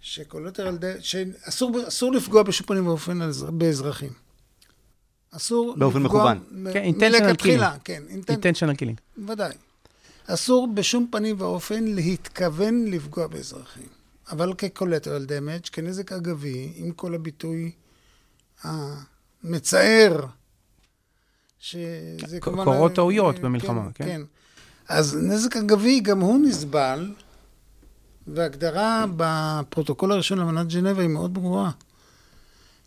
[0.00, 0.92] שכל יותר על די...
[1.00, 3.18] שאסור לפגוע בשום פנים ואופן
[3.52, 4.12] באזרחים.
[5.30, 6.34] אסור באופן לפגוע...
[6.34, 6.72] מכוון.
[6.72, 7.78] כן, intentional killing.
[7.84, 9.26] כן, intentional killing.
[9.28, 9.52] ודאי.
[10.26, 13.88] אסור בשום פנים ואופן להתכוון לפגוע באזרחים.
[14.30, 17.72] אבל כ-collateral damage, כנזק אגבי, עם כל הביטוי
[19.44, 20.26] מצער,
[21.60, 22.64] שזה כמובן...
[22.64, 24.04] קורות טעויות כן, במלחמה, כן, כן?
[24.04, 24.22] כן.
[24.88, 27.12] אז נזק אגבי גם הוא נסבל,
[28.26, 31.70] והגדרה בפרוטוקול הראשון לאמנת ז'נבה היא מאוד ברורה.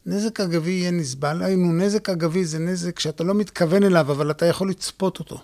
[0.06, 4.46] נזק אגבי יהיה נסבל, היינו, נזק אגבי זה נזק שאתה לא מתכוון אליו, אבל אתה
[4.46, 5.42] יכול לצפות אותו.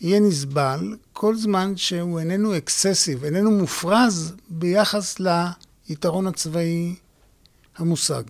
[0.00, 5.16] יהיה נסבל כל זמן שהוא איננו excessive, איננו מופרז ביחס
[5.88, 6.94] ליתרון הצבאי
[7.76, 8.22] המושג.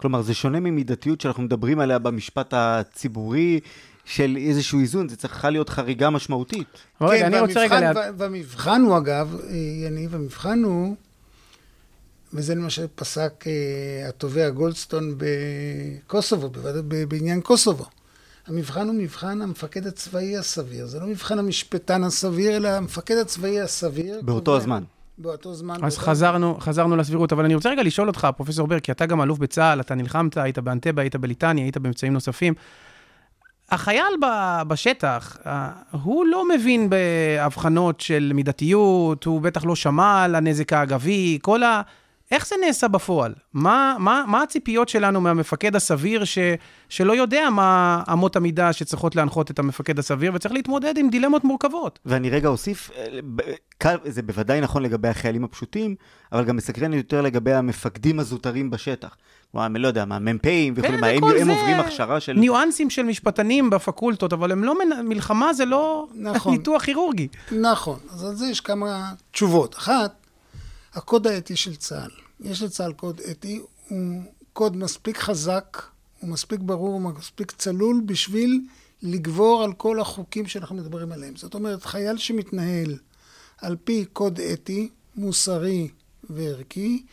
[0.00, 3.60] כלומר, זה שונה ממידתיות שאנחנו מדברים עליה במשפט הציבורי,
[4.04, 6.66] של איזשהו איזון, זה צריכה להיות חריגה משמעותית.
[6.98, 7.92] כן, אני רוצה רגע...
[8.16, 9.36] והמבחן הוא, אגב,
[9.84, 10.96] יניב, המבחן הוא,
[12.34, 15.14] וזה למשל פסק uh, התובע גולדסטון
[16.06, 16.50] בקוסובו,
[17.08, 17.84] בעניין קוסובו.
[18.46, 20.86] המבחן הוא מבחן המפקד הצבאי הסביר.
[20.86, 24.20] זה לא מבחן המשפטן הסביר, אלא המפקד הצבאי הסביר.
[24.22, 24.82] באותו קובע- הזמן.
[25.20, 25.74] באותו זמן.
[25.74, 29.06] אז באותו חזרנו, חזרנו לסבירות, אבל אני רוצה רגע לשאול אותך, פרופסור בר, כי אתה
[29.06, 32.54] גם אלוף בצה"ל, אתה נלחמת, היית באנטבה, היית בליטניה, היית במבצעים נוספים.
[33.70, 40.34] החייל ב- בשטח, אה, הוא לא מבין בהבחנות של מידתיות, הוא בטח לא שמע על
[40.34, 41.82] הנזק האגבי, כל ה...
[42.30, 43.34] איך זה נעשה בפועל?
[43.54, 46.38] מה, מה, מה הציפיות שלנו מהמפקד הסביר ש,
[46.88, 51.98] שלא יודע מה אמות המידה שצריכות להנחות את המפקד הסביר, וצריך להתמודד עם דילמות מורכבות?
[52.06, 52.90] ואני רגע אוסיף,
[53.84, 55.94] אה, זה בוודאי נכון לגבי החיילים הפשוטים,
[56.32, 59.16] אבל גם מסקרן יותר לגבי המפקדים הזוטרים בשטח.
[59.52, 62.32] כלומר, אני לא יודע, מה, מ"פים וכו', כן, מה, הם, הם עוברים הכשרה של...
[62.32, 64.74] ניואנסים של משפטנים בפקולטות, אבל הם לא...
[64.78, 66.52] מנ- מלחמה זה לא נכון.
[66.56, 67.28] ניתוח כירורגי.
[67.52, 69.74] נכון, אז על זה יש כמה תשובות.
[69.76, 70.19] אחת,
[70.94, 72.10] הקוד האתי של צה"ל.
[72.40, 74.22] יש לצה"ל קוד אתי, הוא
[74.52, 75.82] קוד מספיק חזק,
[76.20, 78.60] הוא מספיק ברור, הוא מספיק צלול בשביל
[79.02, 81.36] לגבור על כל החוקים שאנחנו מדברים עליהם.
[81.36, 82.98] זאת אומרת, חייל שמתנהל
[83.58, 85.88] על פי קוד אתי, מוסרי
[86.30, 87.06] וערכי,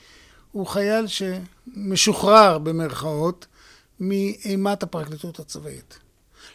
[0.52, 3.46] הוא חייל שמשוחרר במרכאות
[4.00, 6.00] מאימת הפרקליטות הצבאית.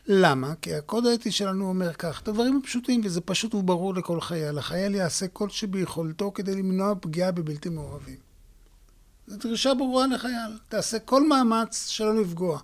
[0.06, 0.54] למה?
[0.62, 4.58] כי הקוד האתי שלנו אומר כך, את הדברים הפשוטים, וזה פשוט וברור לכל חייל.
[4.58, 8.16] החייל יעשה כל שביכולתו כדי למנוע פגיעה בבלתי מעורבים.
[9.26, 10.58] זו דרישה ברורה לחייל.
[10.68, 12.58] תעשה כל מאמץ שלא לפגוע.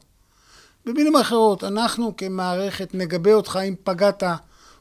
[0.87, 4.22] במילים אחרות, אנחנו כמערכת נגבה אותך אם פגעת,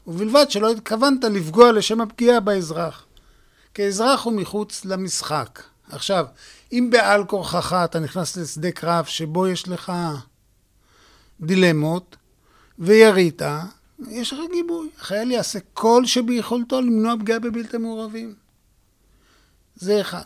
[0.06, 3.06] ובלבד שלא התכוונת לפגוע לשם הפגיעה באזרח.
[3.74, 5.62] כאזרח הוא מחוץ למשחק.
[5.90, 6.26] עכשיו,
[6.72, 9.92] אם בעל כורחך אתה נכנס לשדה קרב שבו יש לך
[11.40, 12.16] דילמות,
[12.78, 13.42] וירית,
[14.08, 14.88] יש לך גיבוי.
[14.98, 18.34] החייל יעשה כל שביכולתו למנוע פגיעה בבלתי מעורבים.
[19.74, 20.22] זה אחד.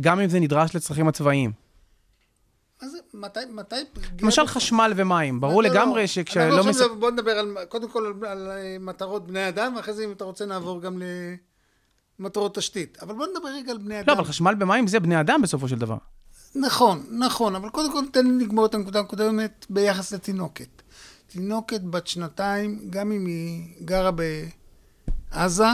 [0.00, 1.52] גם אם זה נדרש לצרכים הצבאיים.
[2.82, 3.76] מה זה, מתי, מתי...
[4.22, 6.06] למשל ב- חשמל ומים, ברור לא, לגמרי לא.
[6.06, 6.60] שכשלא...
[6.60, 6.66] מס...
[6.66, 10.12] עכשיו בוא נדבר על, קודם כל על, על אה, מטרות בני אדם, ואחרי זה אם
[10.12, 11.02] אתה רוצה נעבור גם
[12.18, 12.98] למטרות תשתית.
[13.02, 14.08] אבל בוא נדבר רגע על בני אדם.
[14.08, 15.96] לא, אבל חשמל במים זה בני אדם בסופו של דבר.
[16.54, 20.75] נכון, נכון, אבל קודם כל תן לי לגמור את הנקודה הקודמת ביחס לתינוקת.
[21.36, 24.10] תינוקת בת שנתיים, גם אם היא גרה
[25.30, 25.64] בעזה,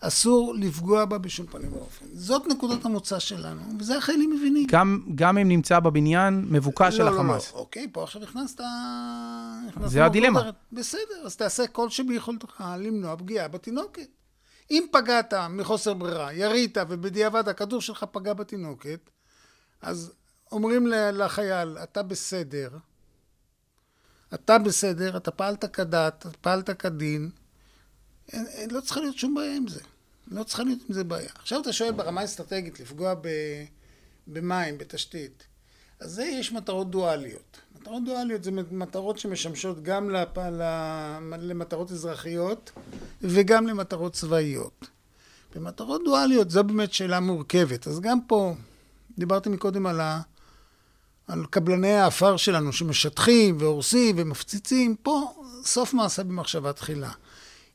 [0.00, 2.06] אסור לפגוע בה בשום פנים ואופן.
[2.12, 4.66] זאת נקודת המוצא שלנו, וזה החיילים מבינים.
[4.70, 7.52] גם, גם אם נמצא בבניין מבוקש של לא, לא, החמאס.
[7.52, 8.60] לא, אוקיי, פה עכשיו הכנסת...
[9.86, 10.40] זה הדילמה.
[10.40, 10.50] אחר.
[10.72, 14.08] בסדר, אז תעשה כל שביכולתך למנוע פגיעה בתינוקת.
[14.70, 19.10] אם פגעת מחוסר ברירה, ירית ובדיעבד הכדור שלך פגע בתינוקת,
[19.82, 20.12] אז
[20.52, 22.68] אומרים לחייל, אתה בסדר,
[24.34, 27.30] אתה בסדר, אתה פעלת כדת, אתה פעלת כדין,
[28.32, 29.80] אין, אין, לא צריכה להיות שום בעיה עם זה.
[30.30, 31.28] לא צריכה להיות עם זה בעיה.
[31.34, 33.28] עכשיו אתה שואל ברמה האסטרטגית, לפגוע ב,
[34.26, 35.46] במים, בתשתית.
[36.00, 37.60] אז זה יש מטרות דואליות.
[37.80, 40.38] מטרות דואליות זה מטרות שמשמשות גם לפ...
[41.38, 42.72] למטרות אזרחיות
[43.22, 44.88] וגם למטרות צבאיות.
[45.54, 47.86] במטרות דואליות זו באמת שאלה מורכבת.
[47.86, 48.54] אז גם פה,
[49.18, 50.20] דיברתי מקודם על, ה...
[51.30, 57.10] על קבלני העפר שלנו שמשטחים והורסים ומפציצים, פה סוף מעשה במחשבה תחילה.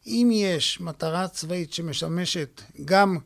[0.07, 3.17] אם יש מטרה צבאית שמשמשת גם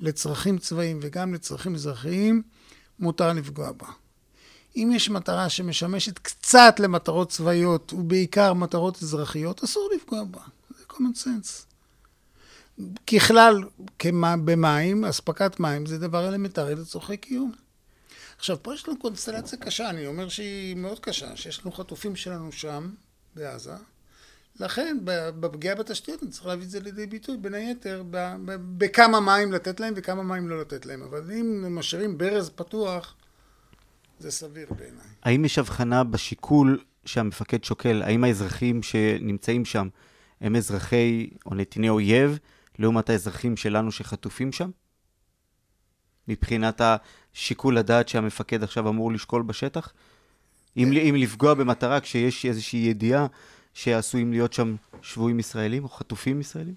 [0.00, 2.42] לצרכים צבאיים וגם לצרכים אזרחיים,
[2.98, 3.86] מותר לפגוע בה.
[4.76, 10.40] אם יש מטרה שמשמשת קצת למטרות צבאיות ובעיקר מטרות אזרחיות, אסור לפגוע בה.
[10.78, 11.64] זה common sense.
[13.06, 13.64] ככלל,
[14.44, 17.52] במים, אספקת מים זה דבר אלמנטרי לצורכי קיום.
[18.36, 22.52] עכשיו, פה יש לנו קונסטלציה קשה, אני אומר שהיא מאוד קשה, שיש לנו חטופים שלנו
[22.52, 22.90] שם,
[23.34, 23.72] בעזה.
[24.60, 24.98] לכן,
[25.40, 28.02] בפגיעה בתשתיות, אני צריך להביא את זה לידי ביטוי, בין היתר,
[28.78, 31.02] בכמה מים לתת להם וכמה מים לא לתת להם.
[31.02, 33.14] אבל אם משאירים ברז פתוח,
[34.18, 35.06] זה סביר בעיניי.
[35.22, 38.02] האם יש הבחנה בשיקול שהמפקד שוקל?
[38.02, 39.88] האם האזרחים שנמצאים שם
[40.40, 42.38] הם אזרחי או נתיני אויב,
[42.78, 44.70] לעומת האזרחים שלנו שחטופים שם?
[46.28, 49.92] מבחינת השיקול הדעת שהמפקד עכשיו אמור לשקול בשטח?
[50.76, 53.26] אם, אם לפגוע במטרה כשיש איזושהי ידיעה
[53.74, 56.74] שעשויים להיות שם שבויים ישראלים או חטופים ישראלים?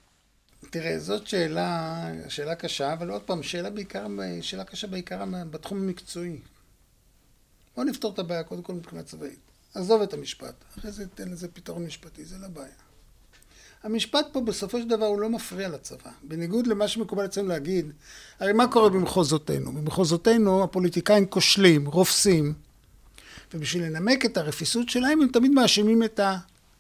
[0.70, 4.08] תראה, זאת שאלה, שאלה קשה, אבל עוד פעם, שאלה בעיקר,
[4.42, 6.40] שאלה קשה בעיקר בתחום המקצועי.
[7.76, 9.40] בוא נפתור את הבעיה קודם כל מבחינה צבאית.
[9.74, 12.85] עזוב את המשפט, אחרי זה תן לזה פתרון משפטי, זה לא בעיה.
[13.86, 16.12] המשפט פה בסופו של דבר הוא לא מפריע לצבא.
[16.24, 17.92] בניגוד למה שמקובל אצלנו להגיד,
[18.40, 19.72] הרי מה קורה במחוזותינו?
[19.72, 22.54] במחוזותינו הפוליטיקאים כושלים, רופסים,
[23.54, 26.20] ובשביל לנמק את הרפיסות שלהם הם תמיד מאשימים את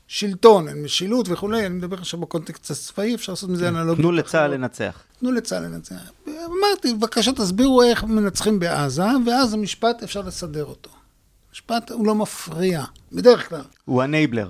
[0.09, 4.03] השלטון, אין משילות וכולי, אני מדבר עכשיו בקונטקסט הצבאי, אפשר לעשות מזה אנלוגיה.
[4.03, 5.03] תנו לצה"ל לנצח.
[5.19, 6.11] תנו לצה"ל לנצח.
[6.27, 10.89] אמרתי, בבקשה תסבירו איך מנצחים בעזה, ואז המשפט אפשר לסדר אותו.
[11.55, 13.61] משפט הוא לא מפריע, בדרך כלל.
[13.85, 14.49] הוא אנייבלר.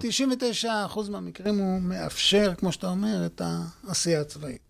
[0.63, 3.41] 99% מהמקרים הוא מאפשר, כמו שאתה אומר, את
[3.85, 4.61] העשייה הצבאית.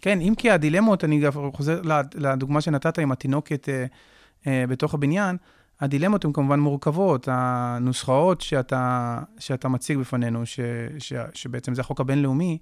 [0.00, 1.80] כן, אם כי הדילמות, אני גם חוזר
[2.14, 3.84] לדוגמה שנתת עם התינוקת אה,
[4.46, 5.36] אה, בתוך הבניין,
[5.80, 7.28] הדילמות הן כמובן מורכבות.
[7.30, 10.60] הנוסחאות שאתה, שאתה מציג בפנינו, ש,
[10.98, 12.58] ש, שבעצם זה החוק הבינלאומי,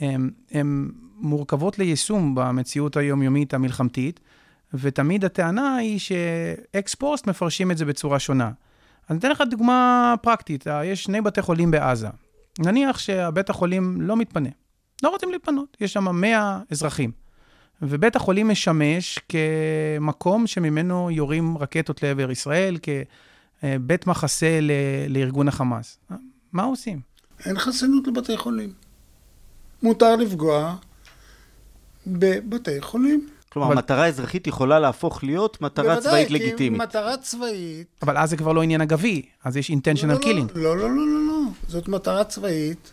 [0.00, 4.20] הן מורכבות ליישום במציאות היומיומית המלחמתית,
[4.74, 8.50] ותמיד הטענה היא שאקס פוסט מפרשים את זה בצורה שונה.
[9.10, 12.08] אני אתן לך דוגמה פרקטית, יש שני בתי חולים בעזה.
[12.58, 14.48] נניח שהבית החולים לא מתפנה,
[15.02, 17.10] לא רוצים להתפנות, יש שם 100 אזרחים.
[17.82, 19.18] ובית החולים משמש
[19.98, 22.76] כמקום שממנו יורים רקטות לעבר ישראל,
[23.62, 24.58] כבית מחסה
[25.08, 25.98] לארגון החמאס.
[26.52, 27.00] מה עושים?
[27.44, 28.72] אין חסינות לבתי חולים.
[29.82, 30.76] מותר לפגוע
[32.06, 33.28] בבתי חולים.
[33.52, 33.76] כלומר, אבל...
[33.76, 36.80] מטרה אזרחית יכולה להפוך להיות מטרה בוודאי, צבאית כי לגיטימית.
[36.80, 37.86] מטרה צבאית...
[38.02, 40.52] אבל אז זה כבר לא עניין אגבי, אז יש intentional לא, לא, killing.
[40.54, 41.40] לא, לא, לא, לא, לא.
[41.68, 42.92] זאת מטרה צבאית,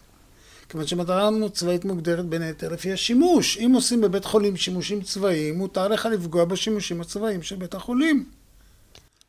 [0.70, 3.58] כיוון שמטרה צבאית מוגדרת בין היתר לפי השימוש.
[3.58, 8.26] אם עושים בבית חולים שימושים צבאיים, מותר לך לפגוע בשימושים הצבאיים של בית החולים.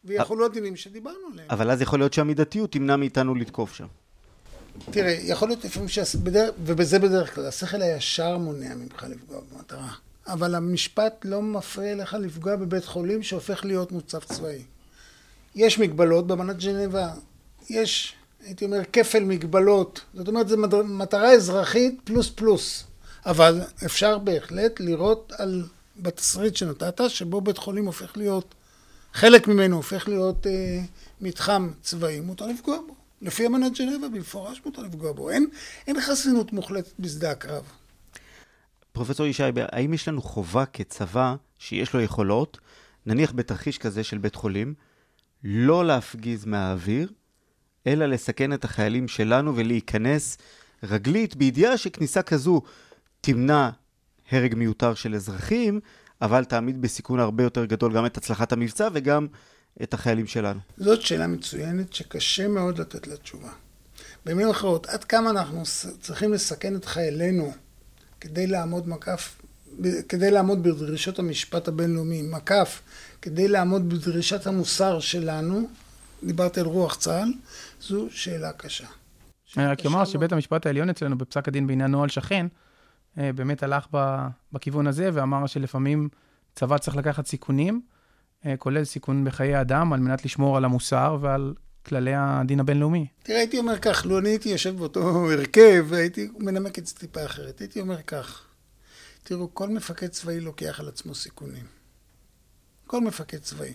[0.05, 1.49] ויכולו הדינים שדיברנו עליהם.
[1.51, 3.87] אבל אז יכול להיות שהמידתיות תמנע מאיתנו לתקוף שם.
[4.91, 5.89] תראה, יכול להיות לפעמים.
[6.23, 6.51] בדרך...
[6.65, 9.93] ובזה בדרך כלל, השכל הישר מונע ממך לפגוע במטרה.
[10.27, 14.63] אבל המשפט לא מפריע לך לפגוע בבית חולים שהופך להיות מוצב צבאי.
[15.55, 17.11] יש מגבלות באמנת ג'נבה,
[17.71, 20.01] יש, הייתי אומר, כפל מגבלות.
[20.15, 22.85] זאת אומרת, זו מטרה אזרחית פלוס פלוס.
[23.27, 25.65] אבל אפשר בהחלט לראות על,
[25.97, 28.55] בתסריט שנתת, שבו בית חולים הופך להיות,
[29.13, 30.81] חלק ממנו הופך להיות אה,
[31.21, 32.95] מתחם צבאי, מותר לפגוע בו.
[33.23, 35.31] לפי אמנת ג'נבה, במפורש מותר לפגוע בו.
[35.31, 35.47] אין,
[35.87, 37.65] אין חסינות מוחלטת בשדה הקרב.
[38.97, 42.59] פרופסור ישי, האם יש לנו חובה כצבא שיש לו יכולות,
[43.07, 44.75] נניח בתרחיש כזה של בית חולים,
[45.45, 47.13] לא להפגיז מהאוויר,
[47.87, 50.39] אלא לסכן את החיילים שלנו ולהיכנס
[50.83, 52.63] רגלית, בידיעה שכניסה כזו
[53.21, 53.71] תמנע
[54.31, 55.81] הרג מיותר של אזרחים,
[56.23, 59.27] אבל תעמיד בסיכון הרבה יותר גדול גם את הצלחת המבצע וגם
[59.83, 60.61] את החיילים שלנו.
[60.77, 63.51] זאת שאלה מצוינת שקשה מאוד לתת לה תשובה.
[64.27, 65.63] במילים אחרות, עד כמה אנחנו
[66.01, 67.53] צריכים לסכן את חיילינו
[68.27, 69.43] כדי לעמוד מקף,
[70.09, 72.83] כדי לעמוד בדרישות המשפט הבינלאומי, מקף,
[73.23, 75.69] כדי לעמוד בדרישת המוסר שלנו,
[76.25, 77.33] דיברתי על רוח צה"ל,
[77.81, 78.87] זו שאלה קשה.
[79.57, 82.47] אני רק אומר שבית המשפט העליון אצלנו בפסק הדין בעניין נוהל שכן,
[83.19, 83.87] אה, באמת הלך
[84.53, 86.09] בכיוון הזה ואמר שלפעמים
[86.55, 87.81] צבא צריך לקחת סיכונים,
[88.47, 91.55] אה, כולל סיכון בחיי אדם, על מנת לשמור על המוסר ועל
[91.87, 93.07] כללי הדין הבינלאומי.
[93.23, 97.25] תראה, הייתי אומר כך, לו אני הייתי יושב באותו הרכב, הייתי מנמק את זה טיפה
[97.25, 97.61] אחרת.
[97.61, 98.43] הייתי אומר כך,
[99.23, 101.65] תראו, כל מפקד צבאי לוקח על עצמו סיכונים.
[102.87, 103.73] כל מפקד צבאי.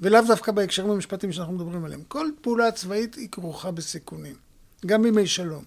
[0.00, 2.02] ולאו דווקא בהקשרים המשפטיים שאנחנו מדברים עליהם.
[2.08, 4.36] כל פעולה צבאית היא כרוכה בסיכונים.
[4.86, 5.64] גם בימי שלום.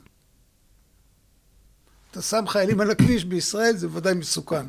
[2.12, 4.66] אתה שם חיילים על הכביש בישראל, זה ודאי מסוכן.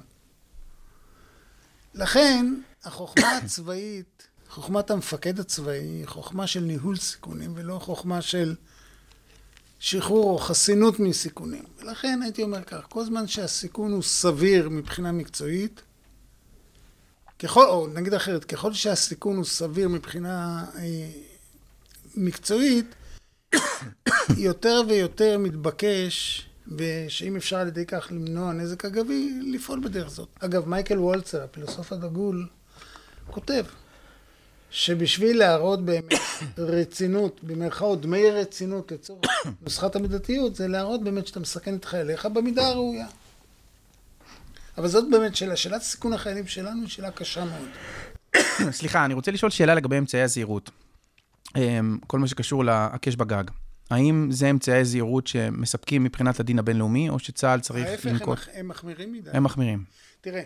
[1.95, 2.55] לכן,
[2.85, 8.55] החוכמה הצבאית חוכמת המפקד הצבאי היא חוכמה של ניהול סיכונים ולא חוכמה של
[9.79, 11.65] שחרור או חסינות מסיכונים.
[11.79, 15.83] ולכן הייתי אומר כך, כל זמן שהסיכון הוא סביר מבחינה מקצועית,
[17.39, 21.11] ככל, או נגיד אחרת, ככל שהסיכון הוא סביר מבחינה אה,
[22.15, 22.95] מקצועית,
[24.37, 30.29] יותר ויותר מתבקש, ושאם אפשר על ידי כך למנוע נזק אגבי, לפעול בדרך זאת.
[30.41, 32.47] אגב, מייקל וולצר, הפילוסוף הדגול,
[33.31, 33.65] כותב
[34.71, 36.15] שבשביל להראות באמת
[36.59, 39.27] רצינות, במרכאות דמי רצינות לצורך
[39.63, 43.07] נוסחת המידתיות, זה להראות באמת שאתה מסכן את חייליך במידה הראויה.
[44.79, 47.69] אבל זאת באמת שאלה, שאלת סיכון החיילים שלנו היא שאלה קשה מאוד.
[48.79, 50.71] סליחה, אני רוצה לשאול שאלה לגבי אמצעי הזהירות.
[51.57, 53.45] אמ, כל מה שקשור להקש בגג.
[53.91, 58.39] האם זה אמצעי זהירות שמספקים מבחינת הדין הבינלאומי, או שצה"ל צריך לנקוט...
[58.39, 59.31] ההפך, הם מחמירים מדי.
[59.33, 59.85] הם מחמירים.
[60.21, 60.43] תראה.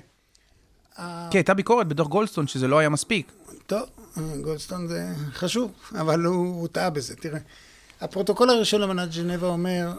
[0.96, 3.32] כן, הייתה ביקורת בדוח גולדסטון שזה לא היה מספיק.
[3.66, 3.82] טוב,
[4.42, 7.16] גולדסטון זה חשוב, אבל הוא, טעה בזה.
[7.16, 7.38] תראה,
[8.00, 9.92] הפרוטוקול הראשון לאמנת ג'נבה אומר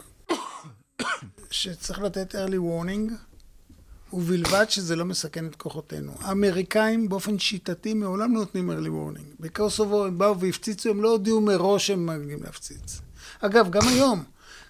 [1.51, 3.13] שצריך לתת early warning,
[4.13, 6.12] ובלבד שזה לא מסכן את כוחותינו.
[6.21, 9.36] האמריקאים באופן שיטתי מעולם לא נותנים early warning.
[9.39, 13.01] בקוסובו הם באו והפציצו, הם לא הודיעו מראש שהם מגיעים להפציץ.
[13.41, 14.24] אגב, גם היום,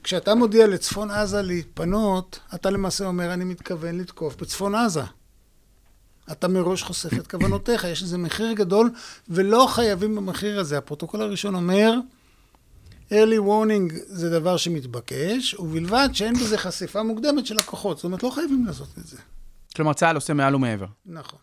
[0.04, 5.04] כשאתה מודיע לצפון עזה להתפנות, אתה למעשה אומר, אני מתכוון לתקוף בצפון עזה.
[6.32, 8.92] אתה מראש חושף את כוונותיך, יש לזה מחיר גדול,
[9.30, 10.78] ולא חייבים במחיר הזה.
[10.78, 11.94] הפרוטוקול הראשון אומר,
[13.10, 17.98] early warning זה דבר שמתבקש, ובלבד שאין בזה חשיפה מוקדמת של לקוחות.
[17.98, 19.18] זאת אומרת, לא חייבים לעשות את זה.
[19.76, 20.86] כלומר, צה"ל עושה מעל ומעבר.
[21.06, 21.40] נכון.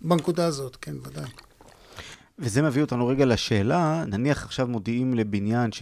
[0.00, 1.30] בנקודה הזאת, כן, ודאי.
[2.38, 5.72] וזה מביא אותנו רגע לשאלה, נניח עכשיו מודיעים לבניין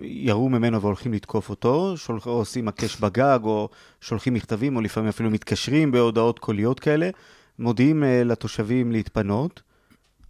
[0.00, 3.68] שירו ממנו והולכים לתקוף אותו, שולח, או עושים הקש בגג, או
[4.00, 7.10] שולחים מכתבים, או לפעמים אפילו מתקשרים בהודעות קוליות כאלה,
[7.58, 9.62] מודיעים uh, לתושבים להתפנות,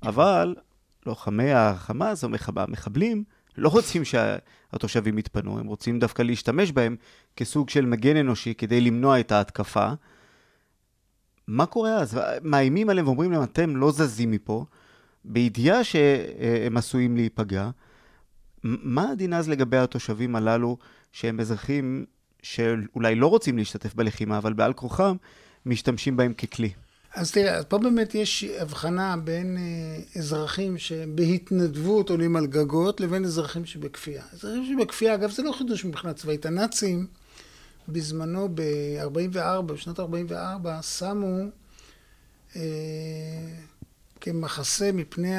[0.02, 0.54] אבל
[1.06, 3.24] לוחמי החמאס או המחבלים
[3.56, 6.96] לא רוצים שהתושבים יתפנו, הם רוצים דווקא להשתמש בהם
[7.36, 9.88] כסוג של מגן אנושי כדי למנוע את ההתקפה.
[11.48, 12.18] מה קורה אז?
[12.42, 14.64] מאיימים עליהם ואומרים להם, אתם לא זזים מפה,
[15.24, 17.70] בידיעה שהם עשויים להיפגע.
[18.64, 20.76] מה הדין אז לגבי התושבים הללו,
[21.12, 22.04] שהם אזרחים
[22.42, 25.16] שאולי לא רוצים להשתתף בלחימה, אבל בעל כורחם
[25.66, 26.70] משתמשים בהם ככלי?
[27.14, 33.64] אז תראה, פה באמת יש הבחנה בין אה, אזרחים שבהתנדבות עולים על גגות, לבין אזרחים
[33.64, 34.22] שבכפייה.
[34.32, 36.46] אזרחים שבכפייה, אגב, זה לא חידוש מבחינה צבאית.
[36.46, 37.06] הנאצים,
[37.88, 41.44] בזמנו, ב-44, בשנת 44, שמו
[42.56, 42.62] אה,
[44.20, 45.34] כמחסה מפני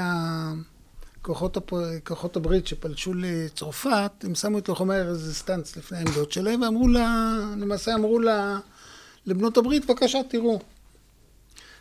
[1.23, 1.73] הכוחות, הפ...
[2.03, 7.93] כוחות הברית שפלשו לצרפת, הם שמו את לוחמי הרזיסטנס לפני העמדות שלהם, ואמרו לה, למעשה
[7.95, 8.59] אמרו לה,
[9.25, 10.59] לבנות הברית, בבקשה, תראו.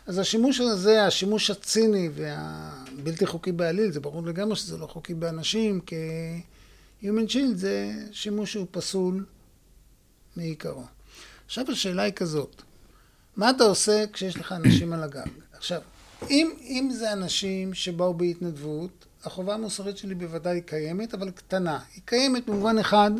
[0.07, 5.79] אז השימוש הזה, השימוש הציני והבלתי חוקי בעליל, זה ברור לגמרי שזה לא חוקי באנשים,
[5.85, 9.25] כ-human shield זה שימוש שהוא פסול
[10.35, 10.83] מעיקרו.
[11.45, 12.61] עכשיו השאלה היא כזאת,
[13.35, 15.27] מה אתה עושה כשיש לך אנשים על הגג?
[15.53, 15.81] עכשיו,
[16.29, 21.79] אם, אם זה אנשים שבאו בהתנדבות, החובה המוסרית שלי בוודאי קיימת, אבל קטנה.
[21.95, 23.11] היא קיימת במובן אחד,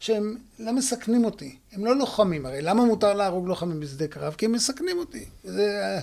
[0.00, 4.34] שהם לא מסכנים אותי, הם לא לוחמים, הרי למה מותר להרוג לוחמים בשדה קרב?
[4.38, 5.24] כי הם מסכנים אותי.
[5.44, 5.98] זה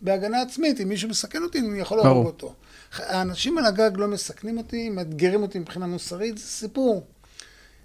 [0.00, 2.54] בהגנה עצמית, אם מישהו מסכן אותי, אני יכול להרוג אותו.
[2.92, 7.06] האנשים על הגג לא מסכנים אותי, מאתגרים אותי מבחינה מוסרית, זה סיפור.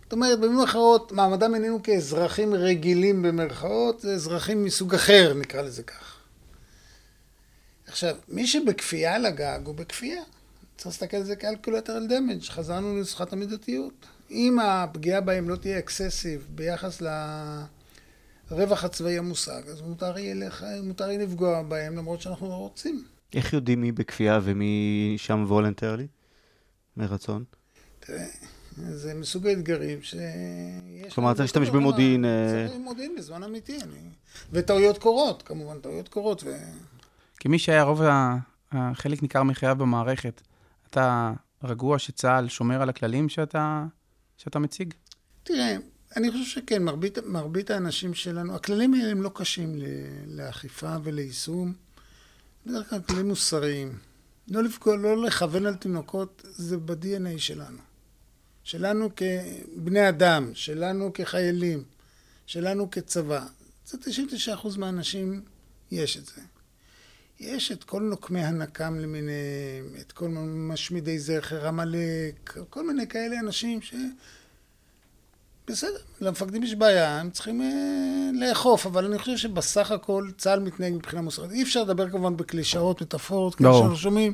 [0.04, 5.84] זאת אומרת, במילים אחרות, מעמדם איננו כאזרחים רגילים במרכאות, זה אזרחים מסוג אחר, נקרא לזה
[5.84, 6.20] כך.
[7.88, 10.24] עכשיו, מי שבכפייה על הגג הוא בכפייה.
[10.78, 14.06] צריך להסתכל על זה כ- collateral damage, חזרנו לנוסחת המידתיות.
[14.32, 17.02] אם הפגיעה בהם לא תהיה excessive ביחס
[18.52, 23.04] לרווח הצבאי המושג, אז מותר יהיה, לך, מותר יהיה לפגוע בהם למרות שאנחנו לא רוצים.
[23.34, 26.08] איך יודעים מי בכפייה ומי שם voluntarily?
[26.98, 27.44] מרצון?
[28.00, 28.26] תראה,
[28.78, 31.14] זה מסוג האתגרים שיש...
[31.14, 32.26] כלומר, צריך להשתמש במודיעין...
[32.52, 33.78] צריך במודיעין בזמן אמיתי.
[33.82, 34.10] אני...
[34.52, 36.44] וטעויות קורות, כמובן, טעויות קורות.
[36.44, 36.56] ו...
[37.40, 38.02] כמי שהיה רוב
[38.72, 40.42] החלק ניכר מחייו במערכת,
[40.96, 41.34] אתה
[41.64, 43.86] רגוע שצה"ל שומר על הכללים שאתה
[44.38, 44.94] שאתה מציג?
[45.44, 45.78] תראה,
[46.16, 49.76] אני חושב שכן, מרבית, מרבית האנשים שלנו, הכללים האלה הם לא קשים
[50.28, 51.74] לאכיפה וליישום.
[52.66, 54.00] בדרך כלל כללים מוסריים.
[54.48, 57.78] לא לפגוע, לא לכוון על תינוקות, זה ב-DNA שלנו.
[58.64, 61.84] שלנו כבני אדם, שלנו כחיילים,
[62.46, 63.46] שלנו כצבא.
[63.86, 63.98] זה
[64.64, 65.42] 99% מהאנשים
[65.92, 66.42] יש את זה.
[67.40, 70.28] יש את כל נוקמי הנקם למיניהם, את כל
[70.70, 73.94] משמידי זכר, עמלק, כל מיני כאלה אנשים ש...
[75.68, 77.68] בסדר, למפקדים יש בעיה, הם צריכים אה,
[78.34, 81.52] לאכוף, אבל אני חושב שבסך הכל צה"ל מתנהג מבחינה מוסרית.
[81.52, 84.34] אי אפשר לדבר כמובן בקלישאות, מטאפורות, כמו שאנחנו שומעים.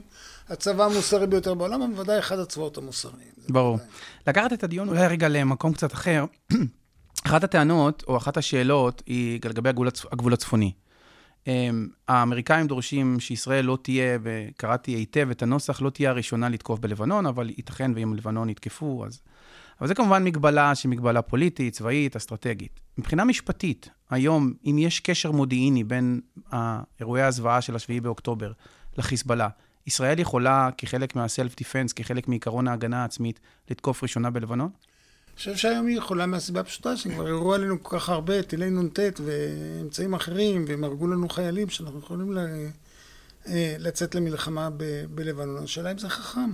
[0.50, 3.32] הצבא המוסרי ביותר בעולם, אבל בוודאי אחד הצבאות המוסריים.
[3.50, 3.80] ברור.
[4.28, 6.26] לקחת את הדיון אולי רגע למקום קצת אחר.
[7.28, 10.14] אחת הטענות, או אחת השאלות, היא לגבי הגבול, הצפ...
[10.14, 10.72] הגבול הצפוני.
[11.48, 17.26] אמ, האמריקאים דורשים שישראל לא תהיה, וקראתי היטב את הנוסח, לא תהיה הראשונה לתקוף בלבנון,
[17.26, 19.22] אבל ייתכן ואם לבנון יתקפו, אז...
[19.80, 22.80] אבל זה כמובן מגבלה שהיא מגבלה פוליטית, צבאית, אסטרטגית.
[22.98, 26.22] מבחינה משפטית, היום, אם יש קשר מודיעיני בין
[27.00, 28.52] אירועי הזוועה של 7 באוקטובר
[28.98, 29.50] לחיזבאללה,
[29.88, 33.40] ישראל יכולה, כחלק מה-self defense, כחלק מעקרון ההגנה העצמית,
[33.70, 34.70] לתקוף ראשונה בלבנון?
[35.38, 39.00] חושב שהיום היא יכולה מהסיבה הפשוטה, שהם כבר הראו עלינו כל כך הרבה טילי נ"ט
[39.26, 42.38] ואמצעים אחרים, והם הרגו לנו חיילים שאנחנו יכולים
[43.48, 45.64] אה, לצאת למלחמה ב- בלבנון.
[45.64, 46.52] השאלה אם זה חכם.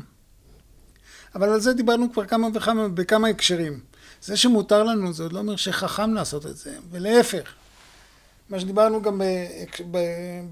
[1.35, 3.79] אבל על זה דיברנו כבר כמה וכמה, בכמה הקשרים.
[4.21, 7.53] זה שמותר לנו, זה עוד לא אומר שחכם לעשות את זה, ולהפך.
[8.49, 9.21] מה שדיברנו גם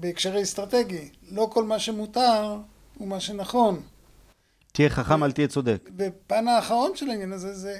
[0.00, 2.56] בהקשרי אסטרטגי, לא כל מה שמותר
[2.98, 3.82] הוא מה שנכון.
[4.72, 5.88] תהיה חכם, אל תהיה צודק.
[5.96, 7.78] בפן האחרון של העניין הזה, זה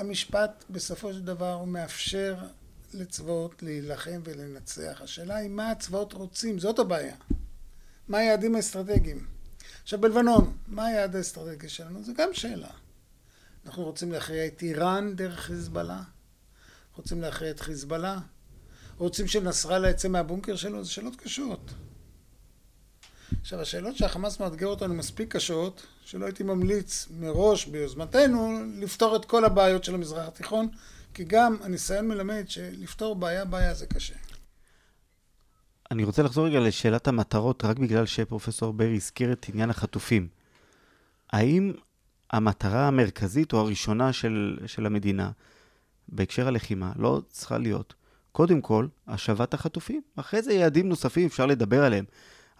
[0.00, 2.36] המשפט בסופו של דבר הוא מאפשר
[2.94, 5.00] לצבאות להילחם ולנצח.
[5.04, 7.16] השאלה היא מה הצבאות רוצים, זאת הבעיה.
[8.08, 9.26] מה היעדים האסטרטגיים?
[9.82, 12.04] עכשיו בלבנון, מה היעד האסטרטגי שלנו?
[12.04, 12.70] זו גם שאלה.
[13.66, 16.02] אנחנו רוצים להכריע את איראן דרך חיזבאללה?
[16.96, 18.18] רוצים להכריע את חיזבאללה?
[18.98, 20.84] רוצים שנסראללה יצא מהבונקר שלו?
[20.84, 21.70] זה שאלות קשות.
[23.40, 29.44] עכשיו, השאלות שהחמאס מאתגר אותנו מספיק קשות, שלא הייתי ממליץ מראש ביוזמתנו לפתור את כל
[29.44, 30.68] הבעיות של המזרח התיכון,
[31.14, 34.14] כי גם הניסיון מלמד שלפתור בעיה בעיה זה קשה.
[35.90, 40.28] אני רוצה לחזור רגע לשאלת המטרות, רק בגלל שפרופסור ברי הזכיר את עניין החטופים.
[41.32, 41.72] האם
[42.30, 45.30] המטרה המרכזית או הראשונה של, של המדינה
[46.08, 47.94] בהקשר הלחימה לא צריכה להיות,
[48.32, 50.02] קודם כל, השבת החטופים.
[50.16, 52.04] אחרי זה יעדים נוספים, אפשר לדבר עליהם.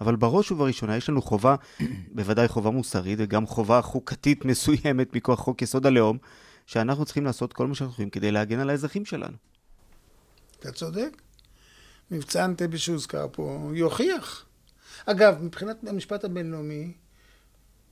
[0.01, 1.55] אבל בראש ובראשונה יש לנו חובה,
[2.15, 6.19] בוודאי חובה מוסרית, וגם חובה חוקתית מסוימת מכוח חוק יסוד הלאום,
[6.67, 9.37] שאנחנו צריכים לעשות כל מה שאנחנו יכולים כדי להגן על האזרחים שלנו.
[10.61, 11.23] אתה צודק.
[12.11, 14.47] מבצע אנטבה שהוזכר פה יוכיח.
[15.07, 16.93] אגב, מבחינת המשפט הבינלאומי,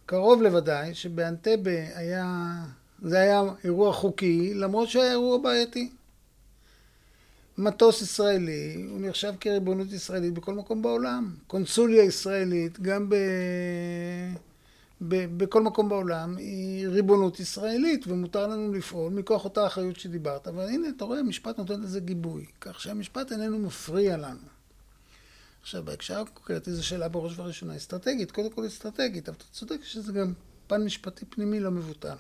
[0.06, 2.54] קרוב לוודאי שבאנטבה היה,
[3.02, 5.90] זה היה אירוע חוקי, למרות שהיה אירוע בעייתי.
[7.58, 11.34] מטוס ישראלי, הוא נחשב כריבונות ישראלית בכל מקום בעולם.
[11.46, 13.14] קונסוליה ישראלית, גם ב...
[15.00, 15.38] ב...
[15.42, 20.48] בכל מקום בעולם, היא ריבונות ישראלית, ומותר לנו לפעול מכוח אותה אחריות שדיברת.
[20.48, 24.48] אבל הנה, אתה רואה, המשפט נותן לזה גיבוי, כך שהמשפט איננו מפריע לנו.
[25.62, 30.12] עכשיו, בהקשר הקונקרטי זו שאלה בראש ובראשונה אסטרטגית, קודם כל אסטרטגית, אבל אתה צודק שזה
[30.12, 30.32] גם
[30.66, 32.16] פן משפטי פנימי לא מבוטל.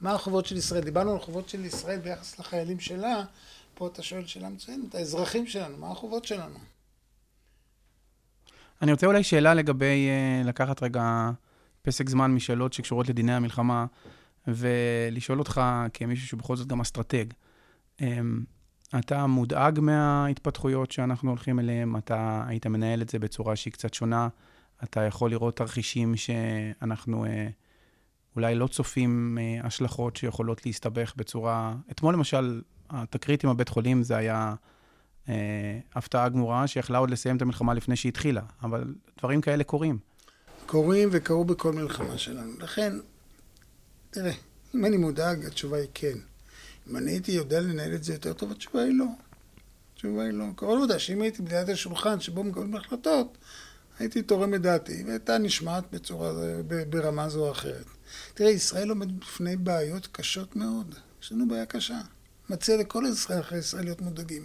[0.00, 0.84] מה החובות של ישראל?
[0.84, 3.24] דיברנו על החובות של ישראל ביחס לחיילים שלה,
[3.74, 6.58] פה אתה שואל שאלה מצוינת, האזרחים שלנו, מה החובות שלנו?
[8.82, 11.30] אני רוצה אולי שאלה לגבי אה, לקחת רגע
[11.82, 13.86] פסק זמן משאלות שקשורות לדיני המלחמה,
[14.46, 15.60] ולשאול אותך
[15.94, 17.24] כמישהו שבכל זאת גם אסטרטג.
[18.00, 18.44] אמ,
[18.98, 24.28] אתה מודאג מההתפתחויות שאנחנו הולכים אליהן, אתה היית מנהל את זה בצורה שהיא קצת שונה,
[24.84, 27.48] אתה יכול לראות תרחישים שאנחנו אה,
[28.36, 31.74] אולי לא צופים אה, השלכות שיכולות להסתבך בצורה...
[31.90, 32.62] אתמול למשל,
[32.92, 34.54] התקרית עם הבית חולים זה היה
[35.28, 39.98] אה, הפתעה גמורה, שיכלה עוד לסיים את המלחמה לפני שהיא התחילה, אבל דברים כאלה קורים.
[40.66, 42.52] קורים וקרו בכל מלחמה שלנו.
[42.58, 42.92] לכן,
[44.10, 44.32] תראה,
[44.74, 46.18] אם אני מודאג, התשובה היא כן.
[46.90, 49.04] אם אני הייתי יודע לנהל את זה יותר טוב, התשובה היא לא.
[49.94, 50.44] התשובה היא לא.
[50.56, 53.38] קרוב לוודא שאם הייתי בליד השולחן שבו מקבלים החלטות,
[53.98, 56.32] הייתי תורם את דעתי, והייתה נשמעת בצורה,
[56.88, 57.86] ברמה זו או אחרת.
[58.34, 60.94] תראה, ישראל עומד בפני בעיות קשות מאוד.
[61.22, 62.00] יש לנו בעיה קשה.
[62.52, 64.42] מציע לכל אזרחי ישראל להיות מודאגים.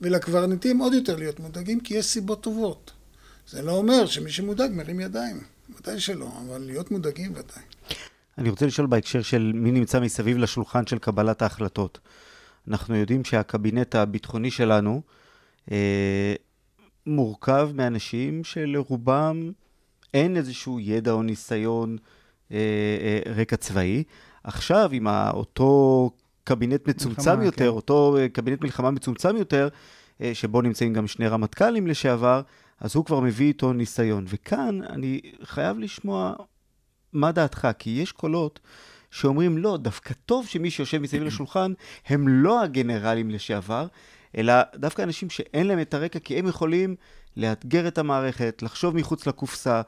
[0.00, 2.92] ולקברניטים עוד יותר להיות מודאגים, כי יש סיבות טובות.
[3.48, 5.40] זה לא אומר שמי שמודאג מרים ידיים.
[5.78, 7.62] ודאי שלא, אבל להיות מודאגים ודאי.
[8.38, 11.98] אני רוצה לשאול בהקשר של מי נמצא מסביב לשולחן של קבלת ההחלטות.
[12.68, 15.02] אנחנו יודעים שהקבינט הביטחוני שלנו
[15.72, 16.34] אה,
[17.06, 19.52] מורכב מאנשים שלרובם
[20.14, 21.96] אין איזשהו ידע או ניסיון
[22.52, 22.58] אה,
[23.00, 24.04] אה, רקע צבאי.
[24.44, 26.10] עכשיו, עם אותו
[26.44, 27.76] קבינט מצומצם מלחמה, יותר, כן.
[27.76, 29.68] אותו אה, קבינט מלחמה מצומצם יותר,
[30.20, 32.42] אה, שבו נמצאים גם שני רמטכ"לים לשעבר,
[32.80, 34.24] אז הוא כבר מביא איתו ניסיון.
[34.28, 36.32] וכאן אני חייב לשמוע
[37.12, 38.60] מה דעתך, כי יש קולות
[39.10, 41.72] שאומרים, לא, דווקא טוב שמי שיושב מסביב לשולחן
[42.06, 43.86] הם לא הגנרלים לשעבר,
[44.36, 46.96] אלא דווקא אנשים שאין להם את הרקע, כי הם יכולים
[47.36, 49.82] לאתגר את המערכת, לחשוב מחוץ לקופסה.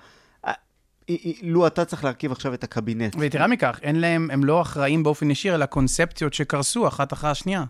[1.42, 3.16] לו אתה צריך להרכיב עכשיו את הקבינט.
[3.18, 7.64] ויתרה מכך, אין להם, הם לא אחראים באופן ישיר, אלא קונספציות שקרסו אחת אחרי השנייה.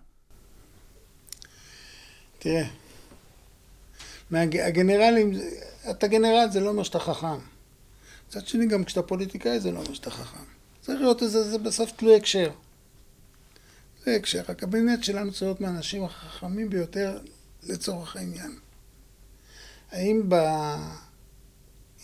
[2.39, 2.66] תראה,
[4.32, 5.32] הגנרלים,
[5.91, 7.39] אתה גנרל זה לא אומר שאתה חכם.
[8.28, 10.45] מצד שני, גם כשאתה פוליטיקאי זה לא אומר שאתה חכם.
[10.80, 12.51] צריך לראות את זה, זה בסוף תלוי הקשר.
[14.05, 14.43] זה הקשר.
[14.49, 17.18] הקבינט שלנו צריך להיות מהאנשים החכמים ביותר
[17.62, 18.59] לצורך העניין.
[19.93, 20.22] האם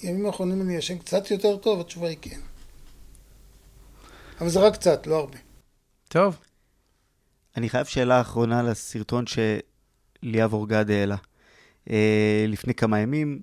[0.03, 1.81] בימים האחרונים אני ישן קצת יותר טוב?
[1.81, 2.41] התשובה היא כן.
[4.41, 5.39] אבל זה רק קצת, לא הרבה.
[6.09, 6.39] טוב.
[7.57, 11.17] אני חייב שאלה אחרונה לסרטון שליאב אורגד העלה.
[11.91, 13.41] אה, לפני כמה ימים,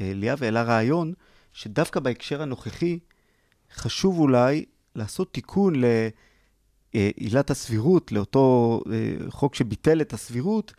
[0.00, 1.12] אה, ליאב העלה רעיון
[1.52, 2.98] שדווקא בהקשר הנוכחי,
[3.74, 4.64] חשוב אולי
[4.94, 5.74] לעשות תיקון
[6.94, 10.72] לעילת הסבירות, לאותו אה, חוק שביטל את הסבירות,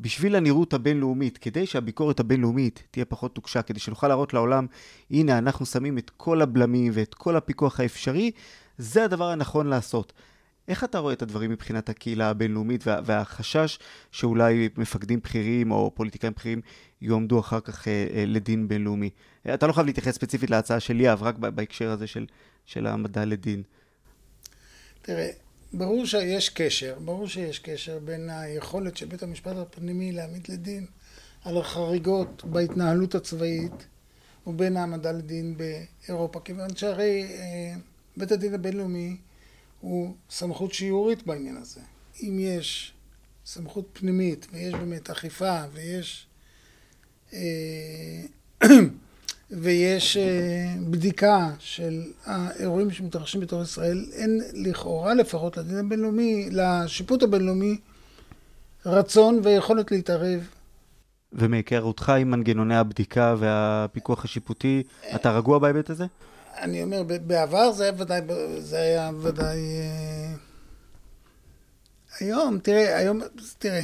[0.00, 4.66] בשביל הנראות הבינלאומית, כדי שהביקורת הבינלאומית תהיה פחות תוקשה, כדי שנוכל להראות לעולם,
[5.10, 8.30] הנה, אנחנו שמים את כל הבלמים ואת כל הפיקוח האפשרי,
[8.78, 10.12] זה הדבר הנכון לעשות.
[10.68, 13.78] איך אתה רואה את הדברים מבחינת הקהילה הבינלאומית וה, והחשש
[14.12, 16.60] שאולי מפקדים בכירים או פוליטיקאים בכירים
[17.02, 19.10] יועמדו אחר כך אה, אה, לדין בינלאומי?
[19.46, 22.26] אה, אתה לא חייב להתייחס ספציפית להצעה של ליאב, רק בהקשר הזה של,
[22.66, 23.62] של העמדה לדין.
[25.02, 25.30] תראה,
[25.72, 30.86] ברור שיש קשר, ברור שיש קשר בין היכולת של בית המשפט הפנימי להעמיד לדין
[31.44, 33.86] על החריגות בהתנהלות הצבאית
[34.46, 37.74] ובין העמדה לדין באירופה, כיוון שהרי אה,
[38.16, 39.16] בית הדין הבינלאומי
[39.80, 41.80] הוא סמכות שיעורית בעניין הזה.
[42.22, 42.92] אם יש
[43.46, 46.26] סמכות פנימית ויש באמת אכיפה ויש
[47.32, 47.38] אה,
[49.50, 57.78] ויש אה, בדיקה של האירועים שמתרחשים בתוך ישראל, אין לכאורה לפחות לדין הבינלאומי, לשיפוט הבינלאומי,
[58.86, 60.48] רצון ויכולת להתערב
[61.32, 64.82] ומהיכרותך עם מנגנוני הבדיקה והפיקוח השיפוטי,
[65.14, 66.06] אתה רגוע בהיבט הזה?
[66.60, 68.20] אני אומר, בעבר זה היה ודאי,
[68.58, 69.58] זה היה ודאי...
[69.58, 70.34] אה,
[72.20, 73.20] היום, תראה, היום,
[73.58, 73.82] תראה,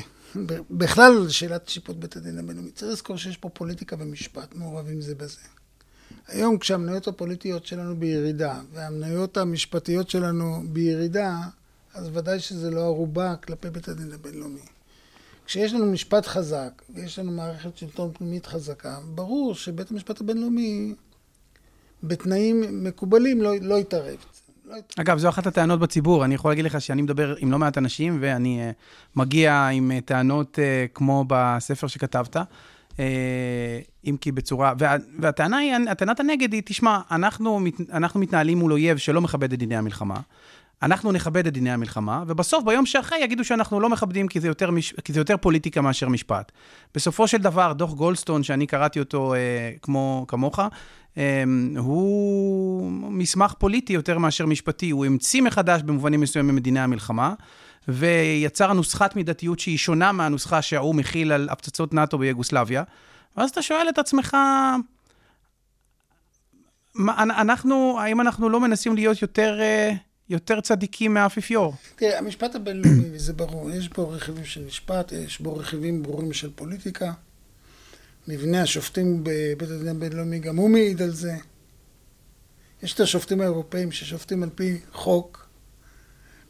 [0.71, 5.41] בכלל שאלת שיפוט בית הדין הבינלאומי, צריך לזכור שיש פה פוליטיקה ומשפט מעורבים זה בזה.
[6.29, 11.39] היום כשהמניות הפוליטיות שלנו בירידה, והמניות המשפטיות שלנו בירידה,
[11.95, 14.61] אז ודאי שזה לא ערובה כלפי בית הדין הבינלאומי.
[15.47, 20.95] כשיש לנו משפט חזק, ויש לנו מערכת שלטון פנימית חזקה, ברור שבית המשפט הבינלאומי
[22.03, 24.25] בתנאים מקובלים לא, לא יתערב.
[25.01, 26.25] אגב, זו אחת הטענות בציבור.
[26.25, 28.75] אני יכול להגיד לך שאני מדבר עם לא מעט אנשים, ואני uh,
[29.17, 33.01] מגיע עם uh, טענות uh, כמו בספר שכתבת, uh,
[34.07, 34.73] אם כי בצורה...
[34.79, 39.53] וה, והטענה היא, הטענת הנגד היא, תשמע, אנחנו, מת, אנחנו מתנהלים מול אויב שלא מכבד
[39.53, 40.21] את דיני המלחמה.
[40.83, 44.71] אנחנו נכבד את דיני המלחמה, ובסוף, ביום שאחרי, יגידו שאנחנו לא מכבדים כי זה יותר,
[44.71, 44.93] מש...
[44.93, 46.53] כי זה יותר פוליטיקה מאשר משפט.
[46.95, 49.39] בסופו של דבר, דוח גולדסטון, שאני קראתי אותו אה,
[49.83, 50.61] כמו, כמוך,
[51.79, 54.91] הוא מסמך פוליטי יותר מאשר משפטי.
[54.91, 57.35] הוא המציא מחדש במובנים מסוימים מדיני המלחמה,
[57.89, 62.83] ויצר נוסחת מידתיות שהיא שונה מהנוסחה שהאו"ם מכיל על הפצצות נאט"ו ביוגוסלביה.
[63.37, 64.37] ואז אתה שואל את עצמך,
[66.95, 69.61] מה, אנחנו, האם אנחנו לא מנסים להיות יותר...
[69.61, 69.93] אה,
[70.29, 71.75] יותר צדיקים מהאפיפיור.
[71.97, 76.51] תראה, המשפט הבינלאומי, זה ברור, יש בו רכיבים של משפט, יש בו רכיבים ברורים של
[76.55, 77.13] פוליטיקה.
[78.29, 81.37] מבנה השופטים בבית הדין הבינלאומי, גם הוא מעיד על זה.
[82.83, 85.47] יש את השופטים האירופאים ששופטים על פי חוק,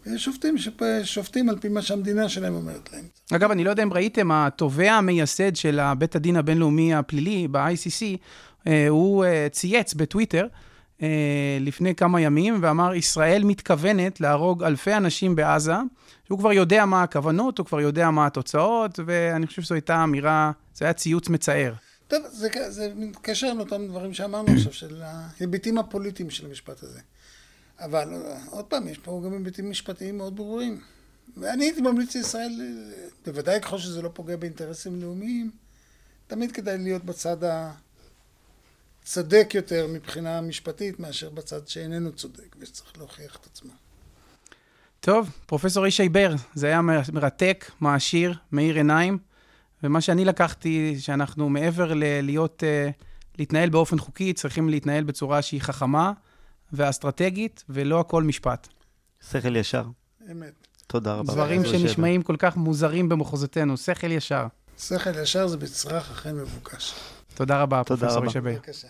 [0.06, 3.04] ויש שופטים ששופטים על פי מה שהמדינה שלהם אומרת להם.
[3.32, 8.04] אגב, אני לא יודע אם ראיתם, התובע המייסד של בית הדין הבינלאומי הפלילי, ב-ICC,
[8.88, 10.46] הוא צייץ בטוויטר,
[11.60, 15.74] לפני כמה ימים, ואמר, ישראל מתכוונת להרוג אלפי אנשים בעזה,
[16.26, 20.52] שהוא כבר יודע מה הכוונות, הוא כבר יודע מה התוצאות, ואני חושב שזו הייתה אמירה,
[20.74, 21.74] זה היה ציוץ מצער.
[22.08, 27.00] טוב, זה, זה מתקשר לאותם דברים שאמרנו עכשיו, של ההיבטים הפוליטיים של המשפט הזה.
[27.80, 28.08] אבל
[28.50, 30.80] עוד פעם, יש פה גם היבטים משפטיים מאוד ברורים.
[31.36, 32.52] ואני הייתי ממליץ לישראל,
[33.26, 35.50] בוודאי ככל שזה לא פוגע באינטרסים לאומיים,
[36.26, 37.72] תמיד כדאי להיות בצד ה...
[39.04, 43.72] צודק יותר מבחינה משפטית מאשר בצד שאיננו צודק ושצריך להוכיח את עצמו.
[45.00, 46.80] טוב, פרופסור ישי בר, זה היה
[47.12, 49.18] מרתק, מעשיר, מאיר עיניים,
[49.82, 52.62] ומה שאני לקחתי, שאנחנו מעבר ללהיות,
[53.38, 56.12] להתנהל באופן חוקי, צריכים להתנהל בצורה שהיא חכמה
[56.72, 58.68] ואסטרטגית, ולא הכל משפט.
[59.30, 59.84] שכל ישר.
[60.30, 60.52] אמת.
[60.86, 61.32] תודה רבה.
[61.32, 64.46] דברים שנשמעים כל כך מוזרים במחוזותינו, שכל ישר.
[64.78, 66.94] שכל ישר זה בצרך אכן מבוקש.
[67.34, 67.82] תודה רבה,
[68.40, 68.54] בר.
[68.54, 68.88] בבקשה.